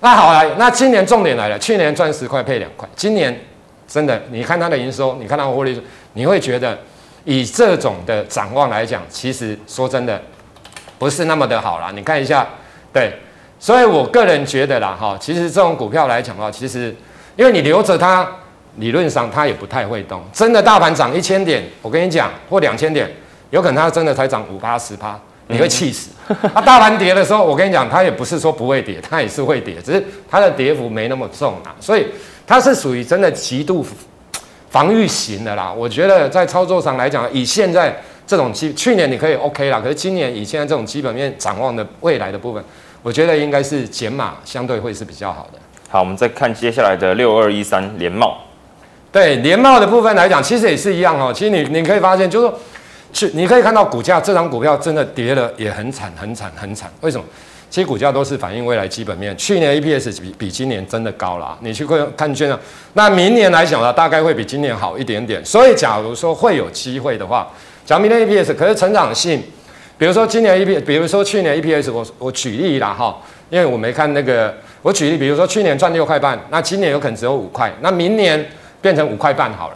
[0.00, 3.44] 那好了，那今年重点来了，去年赚十块配两块，今年
[3.86, 5.80] 真的，你看它的营收，你看它的获利，
[6.14, 6.76] 你会觉得
[7.22, 10.20] 以这种的展望来讲，其实说真的
[10.98, 11.92] 不是那么的好了。
[11.92, 12.44] 你看一下，
[12.92, 13.12] 对，
[13.60, 16.92] 所以我个人觉得啦哈，其实这种股票来讲的话，其实
[17.36, 18.28] 因为你留着它，
[18.80, 20.20] 理论上它也不太会动。
[20.32, 23.08] 真的大盘涨一千点，我跟你讲，或两千点。
[23.50, 26.10] 有可能它真的才涨五八十趴，你会气死。
[26.54, 31.74] 它大盘跌的时候，我跟你讲，它也不是说不会跌，它也是会跌，只是它的跌幅没那么重啊。
[31.80, 32.06] 所以
[32.46, 33.84] 它是属于真的极度
[34.70, 35.72] 防御型的啦。
[35.72, 42.64] 我觉得在操作上来讲，以现在这种基，去年你可以 OK 啦，可是今年以现在这种基本面展望的未来的部分，
[43.02, 45.58] 我觉得应该是减码相对会是比较好的。
[45.88, 48.38] 好，我们再看接下来的六二一三联茂。
[49.12, 51.32] 对联茂的部分来讲，其实也是一样哦。
[51.32, 52.58] 其实你你可以发现，就是说。
[53.12, 56.88] 去，你可以看到股价，这张股票真的跌了，也很惨，很惨，很惨。
[57.00, 57.24] 为什么？
[57.68, 59.36] 其实股价都是反映未来基本面。
[59.36, 61.58] 去年 EPS 比比今年真的高了。
[61.60, 62.56] 你去看看券商，
[62.92, 65.44] 那明年来讲呢，大概会比今年好一点点。
[65.44, 67.50] 所以，假如说会有机会的话，
[67.84, 69.42] 假如明年 EPS 可是成长性，
[69.98, 78.46] 比如说今年 EPS，比如说去年 EPS，我我举例啦哈，因为我没看那个，我举例，比如说去年赚六块半，那今年有可能只有五块，那明年
[78.80, 79.74] 变成五块半好了。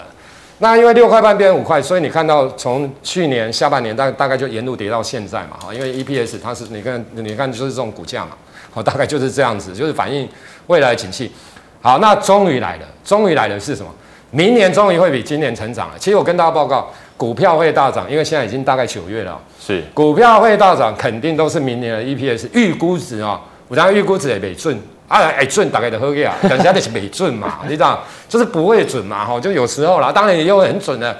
[0.59, 8.31] 那因为六块半变成五块，所以你看到从去年下半年大大概就沿路跌到现在嘛，哈，因为 EPS 它是你看你看就是这种股价嘛，
[8.73, 10.29] 好，大概就是这样子，就是反映
[10.69, 11.31] 未来的景气。
[11.83, 13.93] 好，那终于来了，终于来的是什么？
[14.31, 15.95] 明年终于会比今年成长了。
[15.99, 24.81] 其实我跟大家报告，股票会大涨，因为现在已经大概九月了，是股票会大涨，肯定都是明年的 EPS 预估值啊，我讲预估值也没准。
[25.07, 31.17] 啊，哎，准大概就好个啊，等下就是没准嘛， 你知道，就是不会准嘛，哈，就有时候啦，当然也有很准的。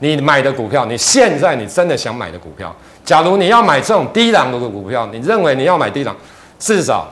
[0.00, 6.14] 你买的股票，你现在你真的想买的股票，假如你要买这种低档的股票，你认为你要买低档，
[6.58, 7.08] 至少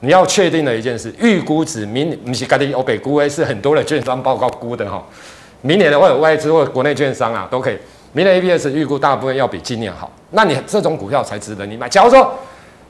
[0.00, 5.02] 你要确定的一件事，预估值明不是家己欧北估诶，是很多的券商报告估的哈。
[5.62, 7.78] 明年的话，有外资或国内券商啊，都可以，
[8.12, 11.88] 明年 EPS 预估大部分要比今年好，那你这种股票才值得你买。
[11.88, 12.32] 假如说。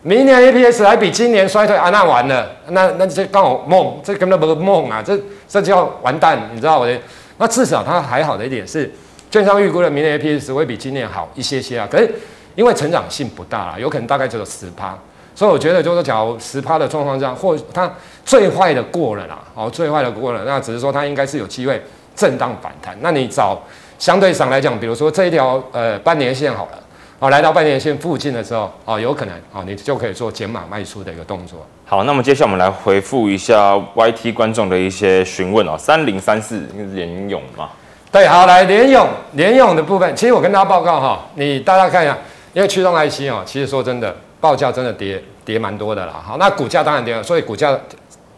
[0.06, 1.90] 明年 EPS 还比今年衰退啊？
[1.90, 5.02] 那完了，那那这刚好梦，这根本不是梦啊！
[5.04, 6.96] 这这叫完蛋，你知道我的？
[7.38, 8.88] 那至少它还好的一点是，
[9.32, 11.88] 券商预估的明年 EPS 会比今年好一些些啊。
[11.90, 12.08] 可是
[12.54, 14.96] 因为成长性不大啦，有可能大概只有十趴，
[15.34, 17.92] 所以我觉得就是假如十趴的状况下，或它
[18.24, 21.82] 最坏的过了啦，哦，最坏的过了，那只是说它应该是有机会
[22.14, 22.96] 震荡反弹。
[23.00, 23.60] 那你找
[23.98, 26.78] 相对上来讲，比如说这一条呃半年线好了。
[27.18, 31.66] 好，来到半年线附近的时候，哦，有可能，哦，你就可以做减码卖出的一个动作。
[31.86, 35.78] 好，那么接下来我们来回复一下 YT 观众的一些询问哦。
[35.78, 37.70] 三零三四是联咏嘛？
[38.12, 42.18] 对，好，来联勇，联勇的部分，其实我跟大家报告哈，你大家看一下，
[42.52, 46.22] 因为驱动 IC 哦，其实说真的，报价真的跌跌蛮多的啦。
[46.22, 47.74] 好，那股价当然跌了，所以股价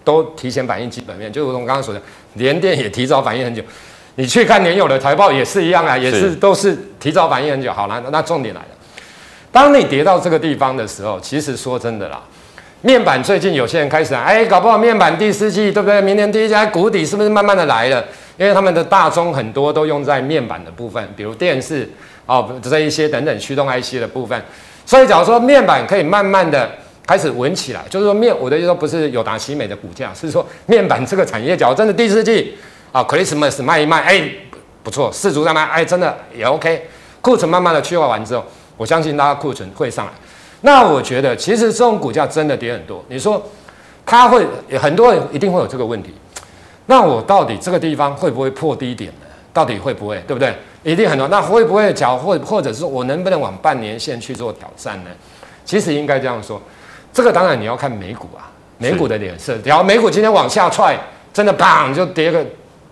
[0.04, 2.00] 都提前反映基本面，就如同刚刚说的，
[2.34, 3.60] 联电也提早反应很久。
[4.18, 7.72] 你去看年有的财报也是一样啊，也是都是提早反应很久。
[7.72, 8.66] 好，了那重点来了，
[9.52, 12.20] 当你跌到这个地方的时候，其实说真的啦，
[12.82, 16.02] 面板最近有些人开始哎，搞不好面板第四季对不对？
[16.02, 18.04] 明年第一家谷底是不是慢慢的来了？
[18.36, 21.88] 因为他们的大宗很多都用在面板的部分，比如电视
[22.26, 24.42] 哦这一些等等驱动 IC 的部分。
[24.84, 26.68] 所以假如说面板可以慢慢的
[27.06, 32.56] 开始稳起来，就是说面我的意思说不是有达、奇美的股价，是说面板这个产业，假如真的第四季
[32.92, 34.22] 啊 Christmas 卖一卖，哎
[34.82, 36.88] 不错，四足在卖，哎真的也 OK，
[37.20, 38.44] 库存慢慢的去化完之后。
[38.76, 40.12] 我相信大家库存会上来，
[40.60, 43.04] 那我觉得其实这种股价真的跌很多。
[43.08, 43.42] 你说
[44.06, 44.46] 它会
[44.80, 46.14] 很多人一定会有这个问题，
[46.86, 49.26] 那我到底这个地方会不会破低点呢？
[49.52, 50.54] 到底会不会，对不对？
[50.84, 51.26] 一定很多。
[51.26, 55.10] 那会不会讲或或者是说我能不能往半年线去做挑战呢？
[55.64, 56.62] 其实应该这样说，
[57.12, 58.46] 这个当然你要看美股啊，
[58.78, 59.58] 美股的脸色。
[59.58, 60.96] 只要美股今天往下踹，
[61.32, 62.46] 真的砰就跌个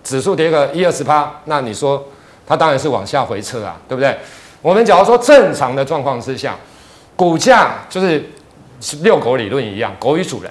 [0.07, 2.01] 指数跌个一二十趴，那你说
[2.47, 4.17] 它当然是往下回撤啊，对不对？
[4.61, 6.55] 我们假如说正常的状况之下，
[7.17, 8.23] 股价就是
[9.01, 10.49] 遛狗理论一样，狗与主人，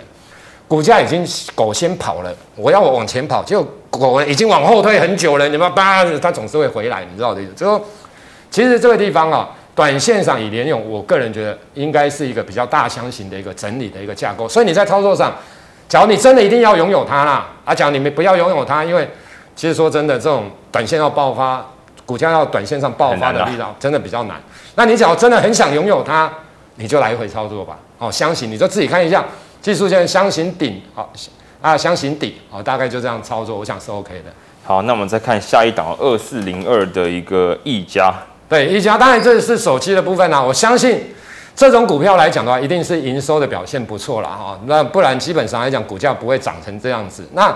[0.68, 7.52] 股价已经狗先跑了，我要我往前跑，结果狗已经往后退很久了，你们叭，它总是会回来，你知道的意思。
[7.54, 7.82] 就说
[8.50, 15.34] 其实这个地方啊，短线上以联咏，我个人觉得应该是一个比较大箱型的一个整理的一个架构，所以你在操作上，
[15.88, 19.08] 假如你真的一定要拥有它啦，啊，假如你们不要拥有它，因为
[19.56, 21.66] 其实说真的，这种短线要爆发。
[22.04, 24.40] 股价要短线上爆发的力道真的比较难。
[24.76, 26.32] 那你只要真的很想拥有它，
[26.76, 27.76] 你就来回操作吧。
[27.98, 29.24] 哦，箱型你就自己看一下，
[29.60, 31.12] 技术线箱型顶，好
[31.60, 34.30] 啊，箱型底，好，大概就这样操作，我想是 OK 的。
[34.62, 38.14] 好，那我们再看下一档二四零二的一个毅嘉。
[38.48, 40.40] 对，毅嘉当然这是手机的部分啊。
[40.40, 41.12] 我相信
[41.56, 44.56] 这种股票来讲的话，一定是营收的表现不错了哈。
[44.66, 47.26] 那不然基本上来讲，股价不会涨成这样子。
[47.32, 47.52] 那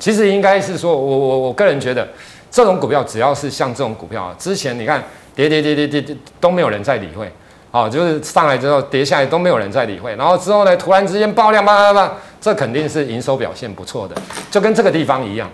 [0.00, 2.08] 其实应该是说，我我我个人觉得。
[2.52, 5.00] 这种股票只要是像这种股票啊，之前你看
[5.36, 7.30] 跌跌跌跌跌跌都没有人在理会，
[7.70, 14.16] 好，就是上来之后跌下来都没有人在理会，然后之后呢，突然之间爆量，叭叭叭，这肯定是营收表现不错的，
[14.50, 15.48] 就跟这个地方一样。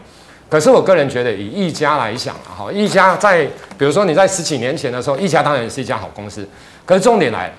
[0.49, 3.45] 可是我个人觉得，以一家来讲啊，哈，一家在
[3.77, 6.49] 比如说你在十几年前的时候，一家当然是一家好公司，
[6.87, 7.53] 可是重点来了，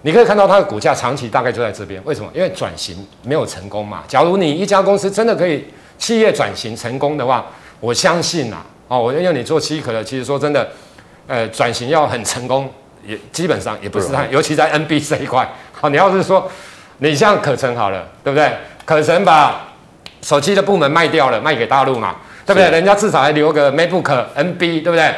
[0.00, 2.30] 你可以看到它的股价长期大概就在这边，为什么？
[2.32, 4.04] 因为转型没有成功嘛。
[4.08, 5.66] 假如你一家公司真的可以
[6.00, 7.46] 企业转型成功的话，
[7.78, 8.56] 我相信呐，
[8.88, 10.66] 哦，我因为你做七可的，其实说真的，
[11.28, 12.68] 呃，转型要很成功，
[13.06, 15.46] 也基本上也不是太，尤其在 NB 这一块。
[15.72, 16.50] 好，你要是说
[16.98, 18.50] 你像可成好了，对不对？
[18.86, 19.68] 可成把
[20.22, 22.70] 手机的部门卖掉了，卖给大陆嘛，对不对？
[22.70, 25.14] 人家至少还留个 MacBook NB，对不对？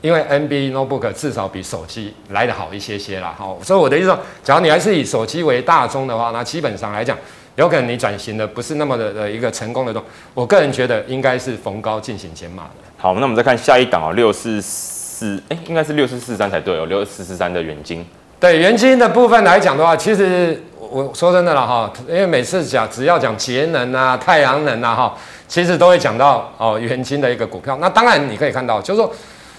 [0.00, 3.34] 因为 NB Notebook 至少比手机来得好一些些啦。
[3.38, 7.16] 好，所以我的意思说，假如你还是以手机为大宗的话，那基本上来讲。
[7.56, 12.70] 有可能你转型的不是那么的的一个成功的动，我个人觉得应该是逢高进行减码的。
[12.96, 18.04] 好，那我们再看下一档啊，六四四，哎，应该是六四四三才对哦，六四四三的元金。
[18.40, 25.14] 对元金的部分来讲的话，其实我说真的了哈，因为每次讲只要讲节能啊、太阳能啊哈，
[25.46, 27.76] 其实都会讲到哦元金的一个股票。
[27.80, 29.12] 那当然你可以看到，就是说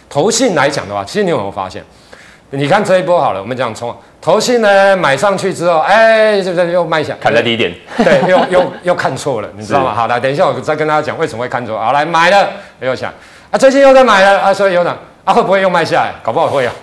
[0.09, 1.83] 投信来讲的话，其实你有没有发现？
[2.55, 7.15] 你看这一波好了，我们讲从投信呢买上去之后，哎，是不是又卖下？
[7.19, 9.91] 看在低点，对，又又 又看错了，你知道吗？
[9.95, 11.79] 好的，等一下我再跟大家讲为什么会看错。
[11.79, 12.47] 好，来买了，
[12.79, 13.11] 又想
[13.49, 16.13] 啊，最近又在买了啊，所以有涨啊，会不会又卖下来？
[16.21, 16.73] 搞不好会啊，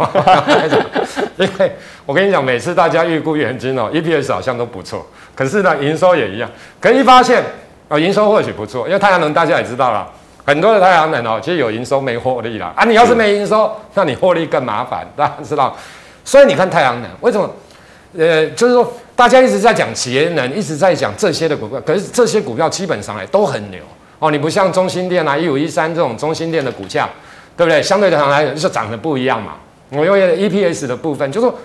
[1.38, 1.72] 因为
[2.04, 5.06] 我跟你讲，每次大家预估原金哦，EPS 好像都不错，
[5.36, 7.44] 可是呢，营收也一样，可一发现
[7.88, 10.04] 啊，营收或许不错，因为太阳能大家也知道了。
[10.44, 12.84] 很多的太阳能哦，其实有营收没获利啦啊！
[12.84, 15.76] 你要是没营收，那你获利更麻烦，大家知道。
[16.24, 17.48] 所以你看太阳能为什么？
[18.18, 23.80] 呃，就是说大家一直在讲节能，一直在讲这些的股票，可是这些股票基本上来都很牛
[24.18, 24.30] 哦。
[24.30, 27.08] 你不像中心店啊、一五一三这种中心店的股价，
[27.56, 27.80] 对不对？
[27.82, 29.52] 相对的来讲，就是涨得不一样嘛。
[29.90, 31.56] 我因为 EPS 的部分，就是说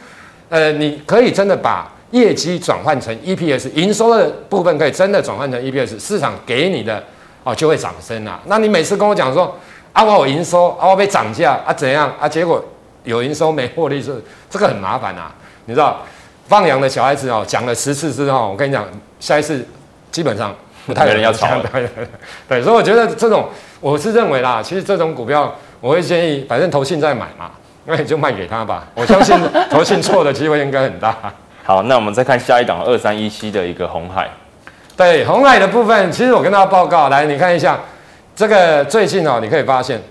[0.49, 7.03] 呃，你可以真的把业绩转换成 EPS，营收的部分可以真的转换成 EPS，市场给你的。
[7.45, 8.39] 哦，就会涨升啊。
[8.47, 9.55] 那你每次跟我讲说，
[9.93, 12.27] 啊，我有营收，啊，我被涨价，啊，怎样啊？
[12.27, 12.61] 结果
[13.03, 15.31] 有营收没获利，是这个很麻烦啊。
[15.65, 15.99] 你知道，
[16.47, 18.83] 放羊的小孩子哦，讲了十次之后，我跟你讲，
[19.19, 19.63] 下一次
[20.11, 20.53] 基本上
[20.87, 21.63] 不太有人要炒了。
[22.49, 23.47] 对，所以我觉得这种，
[23.79, 27.51] 我是认为啦，其实这种股票，我会建议，反正投信在买嘛，
[27.85, 28.87] 那你就卖给他吧。
[28.95, 29.39] 我相信
[29.69, 31.15] 投信错的机会应该很大。
[31.63, 34.29] 好，那我们再看下一档二三一七的一个红海。
[34.97, 37.77] 对红海的部分，其实我跟大家报告，来你看一下，
[38.35, 40.01] 这个最近哦，你可以发现，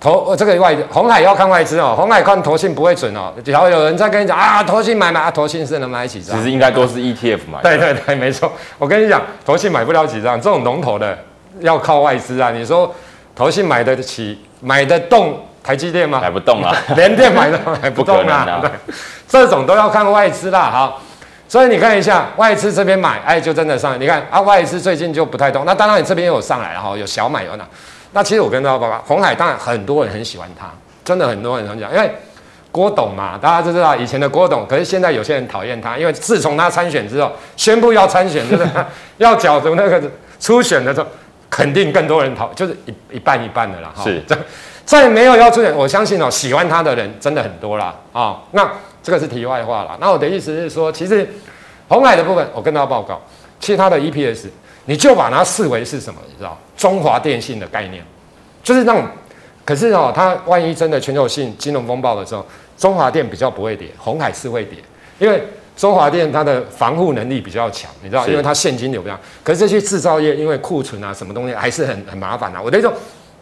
[0.00, 3.32] 投这个外红海要看外资哦，红海看投信不会准哦。
[3.44, 6.36] 只要有人在跟你讲啊，投信买买啊，投信是能买几张？
[6.36, 7.62] 其实应该都是 ETF 买。
[7.62, 8.50] 对对对，没错。
[8.78, 11.16] 我跟你讲，投信买不了几张，这种龙头的
[11.60, 12.50] 要靠外资啊。
[12.50, 12.92] 你说
[13.36, 16.18] 投信买得起、买得动台积电吗？
[16.20, 18.70] 买不动啊， 联电买都买不动啊，啊对，
[19.28, 20.70] 这种都要看外资啦。
[20.72, 21.00] 好，
[21.48, 23.98] 所以你看一下外资这边买，哎，就真的上来。
[23.98, 25.64] 你看啊，外资最近就不太动。
[25.64, 27.64] 那当然你这边有上来了哈，有小买有哪？
[28.12, 30.66] 那其实我跟大家报告，红海当然很多人很喜欢它，
[31.04, 32.10] 真的很多人很讲，因为
[32.72, 38.66] 郭董嘛，大家都知道以前的郭董，可是现在有些人讨厌他，因为自从他参选之后，宣布要参选，就是
[39.18, 40.02] 要角逐那个
[40.40, 41.06] 初选的时候，
[41.50, 43.92] 肯定更多人讨，就是一一半一半的啦。
[44.02, 44.22] 是。
[44.84, 47.86] 再没有要出选，我相信哦，喜欢他的人真的很多啦。
[48.12, 48.40] 啊、哦。
[48.52, 48.70] 那
[49.04, 49.96] 这个是题外话啦。
[50.00, 51.28] 那我的意思是说，其实
[51.86, 53.20] 红海的部分，我跟大家报告，
[53.60, 54.46] 其实它的 EPS，
[54.86, 56.18] 你就把它视为是什么？
[56.26, 58.02] 你知道，中华电信的概念，
[58.62, 59.06] 就是那种。
[59.64, 62.44] 可是哦，它万一真的全球性金融风暴的时候，
[62.78, 64.78] 中华电比较不会跌，红海是会跌，
[65.18, 65.42] 因为
[65.76, 69.18] 中华电它的防护能力比较强，你知道，因为它现金流比较。
[69.42, 72.60] 可是这些制造业，因为库存啊，什么东西还是很很麻烦啊。
[72.60, 72.96] 我的意思说。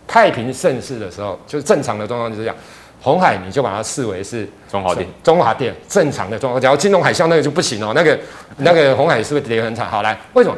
[0.05, 2.57] 太平盛世的时候，就是正常的状况就是这样。
[3.03, 6.61] 鸿海你就把它视为是中华电，中华电正常的中华。
[6.61, 8.19] 假如金融海啸那个就不行哦，那个
[8.59, 9.87] 那个红海是不是跌很惨？
[9.89, 10.57] 好来，为什么？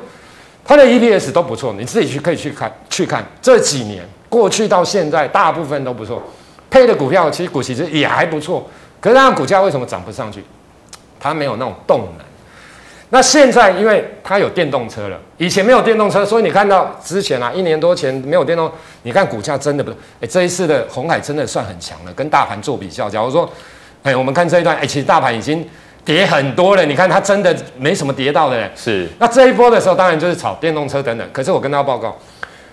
[0.65, 6.23] 它的 EPS 都不错，你自己去可以去看去看这几年过去到现在，大部分都不错。
[6.71, 8.69] 配的股票其实股息也还不错，
[9.01, 10.45] 可是它的股价为什么涨不上去？
[11.19, 12.27] 它没有那种动能。
[13.15, 18.69] 那现在，因为它有电动车了，以前没有电动车，所以你看到之前啊，一年多前没有电动，
[19.05, 23.09] 你看股价真的不是，哎，这一次的红海真的算很强了，跟大盘做比较。
[23.09, 23.49] 假如说，
[24.03, 25.65] 哎，我们看这一段，哎，其实大盘已经
[26.05, 28.69] 跌很多了，你看它真的没什么跌到的嘞。
[28.75, 29.09] 是。
[29.21, 31.25] 那这一波的时候，当然就是炒电动车等等。
[31.33, 32.19] 可是我跟大家报告，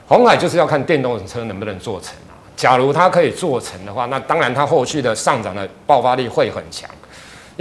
[0.08, 2.34] 红海就是要看电动车能不能做成啊。
[2.56, 6.90] 假如它可以做成的话，那当然它后续的上涨的爆发力会很强。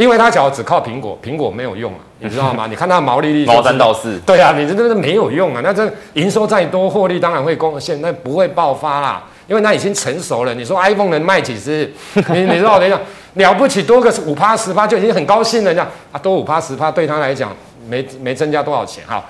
[0.00, 2.66] 因为他只要只靠苹果，苹果没有用啊， 你知道吗？
[2.66, 5.60] 你看它的毛利率毛三到四，对啊，你这真的没有用啊。
[5.62, 10.54] 那这营收再多，获利当然会贡献，那不会爆发啦，因为那已经成熟了。
[10.54, 11.92] 你说 iPhone 能卖几只？
[12.32, 12.98] 你你知道我等一下
[13.34, 15.70] 了不起，多个五趴十趴就已经很高兴了。
[15.70, 17.54] 这样啊，多五趴十趴对他来讲
[17.86, 19.22] 没没增加多少钱哈。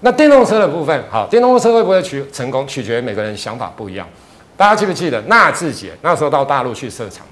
[0.00, 4.06] 那电动车的部分，好，电动车会不会取成功，取决于每个人想法不一样。
[4.54, 7.24] 大家记不记得纳智捷那时候到大陆去设厂？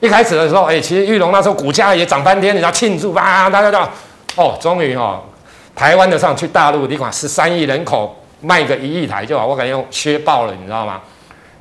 [0.00, 3.48] 一开始的时候，哎、欸，其实玉龙那时候股价也涨翻天，你要庆祝吧？
[3.48, 3.88] 大家叫
[4.36, 5.22] 哦，终于哦，
[5.74, 11.00] 台湾的上去大陆，你管十三亿人口卖个一亿台就好，我感觉用削爆了，你知道吗？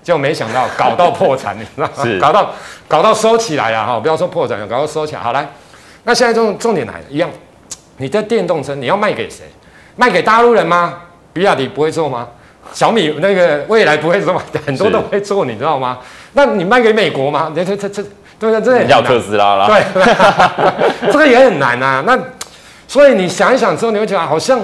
[0.04, 2.20] 就没想到搞到破产， 你知道吗？
[2.20, 2.52] 搞到
[2.88, 5.22] 搞到收起来了哈，不要说破产，搞到收起来。
[5.22, 5.48] 好来，
[6.04, 7.30] 那现在重重点来了，一样，
[7.98, 9.46] 你的电动车你要卖给谁？
[9.96, 10.96] 卖给大陆人吗？
[11.32, 12.28] 比亚迪不会做吗？
[12.74, 14.44] 小米那个未来不会做吗？
[14.66, 16.00] 很多都会做，你知道吗？
[16.34, 17.52] 那你卖给美国吗？
[17.56, 18.06] 这这这这。
[18.40, 18.62] 对不对？
[18.62, 19.68] 这也要特斯拉啦。
[19.68, 19.84] 对，
[21.12, 22.04] 这个也很难啊。
[22.06, 22.18] 那
[22.88, 24.60] 所以你想一想之后，你会觉得好像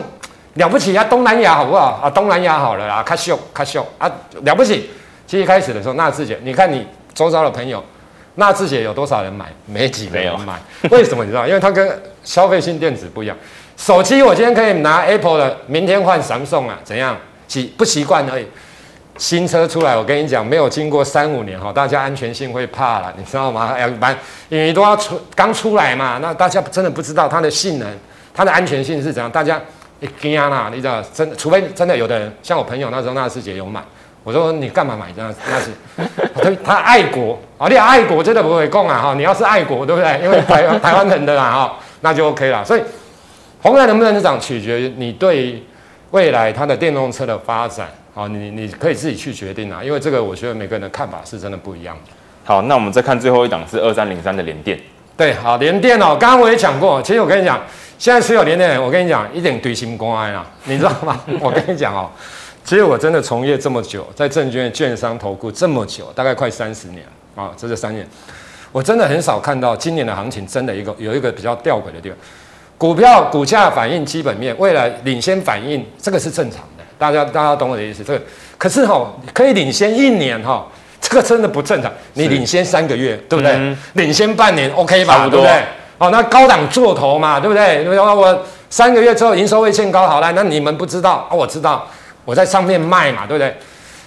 [0.55, 2.09] 了不起啊，东南亚好不好啊？
[2.09, 4.11] 东南亚好了啦，卡秀卡秀啊，
[4.43, 4.89] 了不起。
[5.25, 7.83] 其实一开始的时候，纳智捷，你看你周遭的朋友，
[8.35, 9.45] 纳智捷有多少人买？
[9.65, 10.53] 没几个人买。
[10.89, 11.47] 为什么你知道？
[11.47, 13.37] 因为它跟消费性电子不一样。
[13.77, 16.77] 手机我今天可以拿 Apple 的，明天换 Samsung 啊？
[16.83, 17.17] 怎样？
[17.47, 18.45] 习不习惯而已。
[19.17, 23.77] 新车出来，我跟你讲，没有经过三五年哈，大家安全性会怕了，你知道吗？
[23.79, 24.17] 要不然
[24.49, 27.87] 你都要出刚出来嘛，那大家真的不知道它的性能、
[28.33, 29.61] 它的安全性是怎样，大家
[29.99, 31.03] 一惊啦，你知道？
[31.13, 33.79] 真的，除非真的有的人像我朋友那时候，纳智捷有买，
[34.23, 35.33] 我说你干嘛买这样？
[35.47, 35.69] 那是
[36.33, 40.19] 他他爱国啊，你爱国真的不会供啊哈，你要是爱国对不对？
[40.23, 42.65] 因为台台湾人的啦哈，那就 OK 了。
[42.65, 42.81] 所以
[43.61, 45.61] 红海能不能涨，取决于你对
[46.09, 47.87] 未来它的电动车的发展。
[48.13, 52.11] 好，你你可以自己去决定啊，因为这个我觉得每个人的看法是真的不一样的。
[52.43, 54.77] 好，那我们再看最后一档是二三零三的联电。
[55.15, 57.61] 对，好，联电哦，刚刚我也讲过，其实我跟你讲，
[57.97, 61.21] 现在持有联电，我跟你讲，一点堆心公安啊，你知道吗？
[61.39, 62.09] 我跟你讲哦，
[62.65, 67.03] 其实我真的从业这么久，在证券、券商投顾这么久，大概快三十年
[67.35, 68.05] 啊，这是三年，
[68.71, 72.17] 我真的很少看到今年的行情真的一个有一个比较吊诡的地方，
[72.77, 76.70] 股票股价反映基本面，未来领先反应，这个是正常的。
[77.01, 78.21] 大家大家懂我的意思，这个
[78.59, 80.67] 可是哈、喔，可以领先一年哈、喔，
[81.01, 81.91] 这个真的不正常。
[82.13, 83.53] 你领先三个月，对不对？
[83.55, 85.27] 嗯、领先半年，OK 吧？
[85.27, 85.51] 对不对？
[85.97, 87.83] 哦，那高档做头嘛，对不对？
[87.85, 91.87] 那我三个月之后营收会见高，好了，那你们不知道，我知道，
[92.23, 93.51] 我在上面卖嘛，对不对？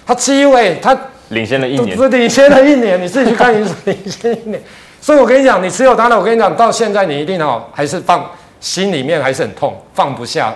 [0.07, 0.97] 他机会他
[1.29, 4.61] 领先了一年，领先了一年，你自己去看营收领先一年。
[5.01, 8.25] 所以我跟你讲，你持有它的，我跟你讲，到现在你一定哦，还是放
[8.61, 10.55] 心里面还是很痛，放不下。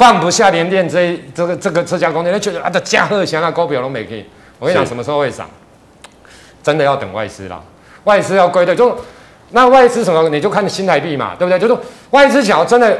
[0.00, 4.24] 放不下联电这这个这个这家公司，他觉得啊，这嘉贺祥啊，高表龙美可以。
[4.58, 5.46] 我跟你讲，什么时候会涨？
[6.62, 7.62] 真的要等外资啦，
[8.04, 8.98] 外资要归队，就
[9.50, 11.58] 那外资什么，你就看新台币嘛，对不对？
[11.58, 11.78] 就是
[12.12, 12.98] 外资想要真的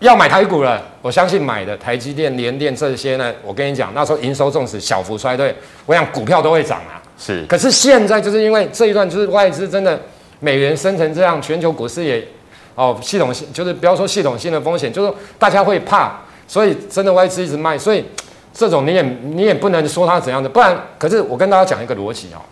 [0.00, 5.54] 要买台股了，我相信买的台积电、联电这些呢，我跟你讲，那时候营收纵使小幅衰退，
[5.86, 7.00] 我想股票都会涨啊。
[7.16, 10.00] 是，可是现在就是因为这一段就是外资真的
[10.40, 12.26] 美元升成这样，全球股市也
[12.74, 16.18] 哦系统性就是不要说系统性的风险，就是大家会怕，
[16.50, 18.04] 所以真的外资一直卖，所以
[18.52, 22.42] 这种你也你也不能说它怎样的，不然可是我跟大家讲一个逻辑哦，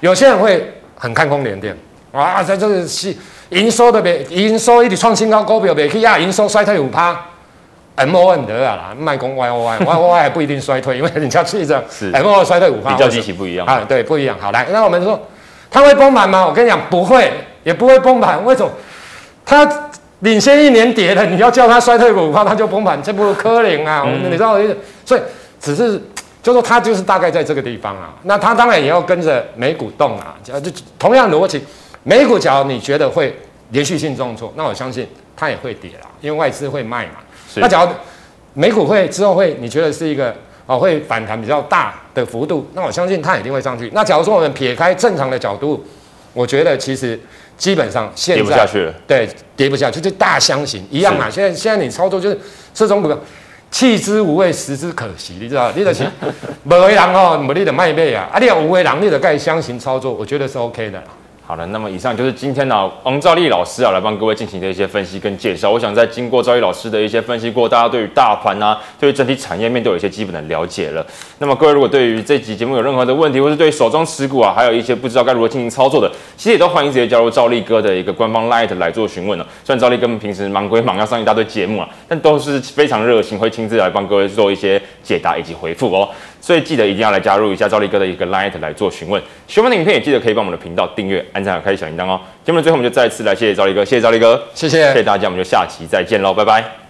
[0.00, 1.76] 有些人会很看空联电，
[2.12, 3.14] 哇，在这个是
[3.50, 7.20] 营收的别营收一直创新高，股票别去压营收衰退五趴。
[7.96, 14.36] M O N 得啊啦，卖公 Y O Y，Y O Y 还不一定衰退，因为人家去这是 M O 衰退五趴，比较机器不一样啊，对，不一样。
[14.40, 15.20] 好来，那我们说
[15.70, 16.46] 它会崩盘吗？
[16.46, 17.30] 我跟你讲，不会，
[17.62, 18.42] 也不会崩盘。
[18.42, 18.72] 为什么？
[19.46, 19.64] 它
[20.24, 24.04] 领先一年跌的，你要叫它衰退五趴，它就崩盘，这不可能啊！
[24.06, 24.74] 嗯、你知道我意思？
[25.04, 25.20] 所以
[25.60, 26.00] 只是
[26.42, 28.14] 就说它就是大概在这个地方啊。
[28.22, 31.62] 那它当然也要跟着美股动啊，就同样逻辑，
[32.04, 33.36] 美股假如你觉得会
[33.68, 35.06] 连续性重挫，那我相信
[35.36, 37.16] 它也会跌啦，因为外资会卖嘛。
[37.56, 37.90] 那假如
[38.54, 43.90] 美股会之后会，你觉得是一个哦会反弹比较大的幅度，那我相信它一定会上去。
[43.92, 45.84] 那假如说我们撇开正常的角度，
[46.32, 47.20] 我觉得其实
[47.56, 51.30] 基本上现在跌不下去了，对，跌不下去，就大箱型一样嘛。
[51.30, 52.38] 现在现在你操作就是
[52.72, 53.18] 这种股票，
[53.70, 55.70] 弃之无味，食之可惜，你知道？
[55.74, 56.10] 你的钱
[56.64, 61.02] 没为人哦，没你的卖卖啊，啊你有无为人，你的盖箱型操作，我觉得是 OK 的。
[61.46, 65.70] 好的，那么以上就是今天呢，王兆立老师啊来帮各位进行的一些分析跟介绍。
[65.70, 71.06] 我想在经过兆立老师的一些分析过，大家对于大盘啊，对于整体产业面都有一些基本的了解了。
[71.40, 79.46] 那么各位如果对于这集节目有任何的问题，或是对手中持股啊，还有一些不知道该如何进行操作的，其实也都欢迎直接加入兆立哥的一个官方 Line 来做询问了。
[79.62, 86.08] 虽然兆立哥平时忙归忙，要上一大堆节目啊，但都是非常热心，会亲自来帮各位做一些解答以及回复哦。
[86.44, 89.22] 所以记得一定要来加入一下赵力哥的一个 Line 来做询问。
[89.48, 92.20] 喜欢的影片也记得可以帮我们的频道订阅、按赞和开启小铃铛哦。
[92.44, 96.83] 节目的最后，我们就再次来谢谢赵力哥，谢谢赵力哥，谢谢，谢谢大家，我们就下期再见喽，拜拜。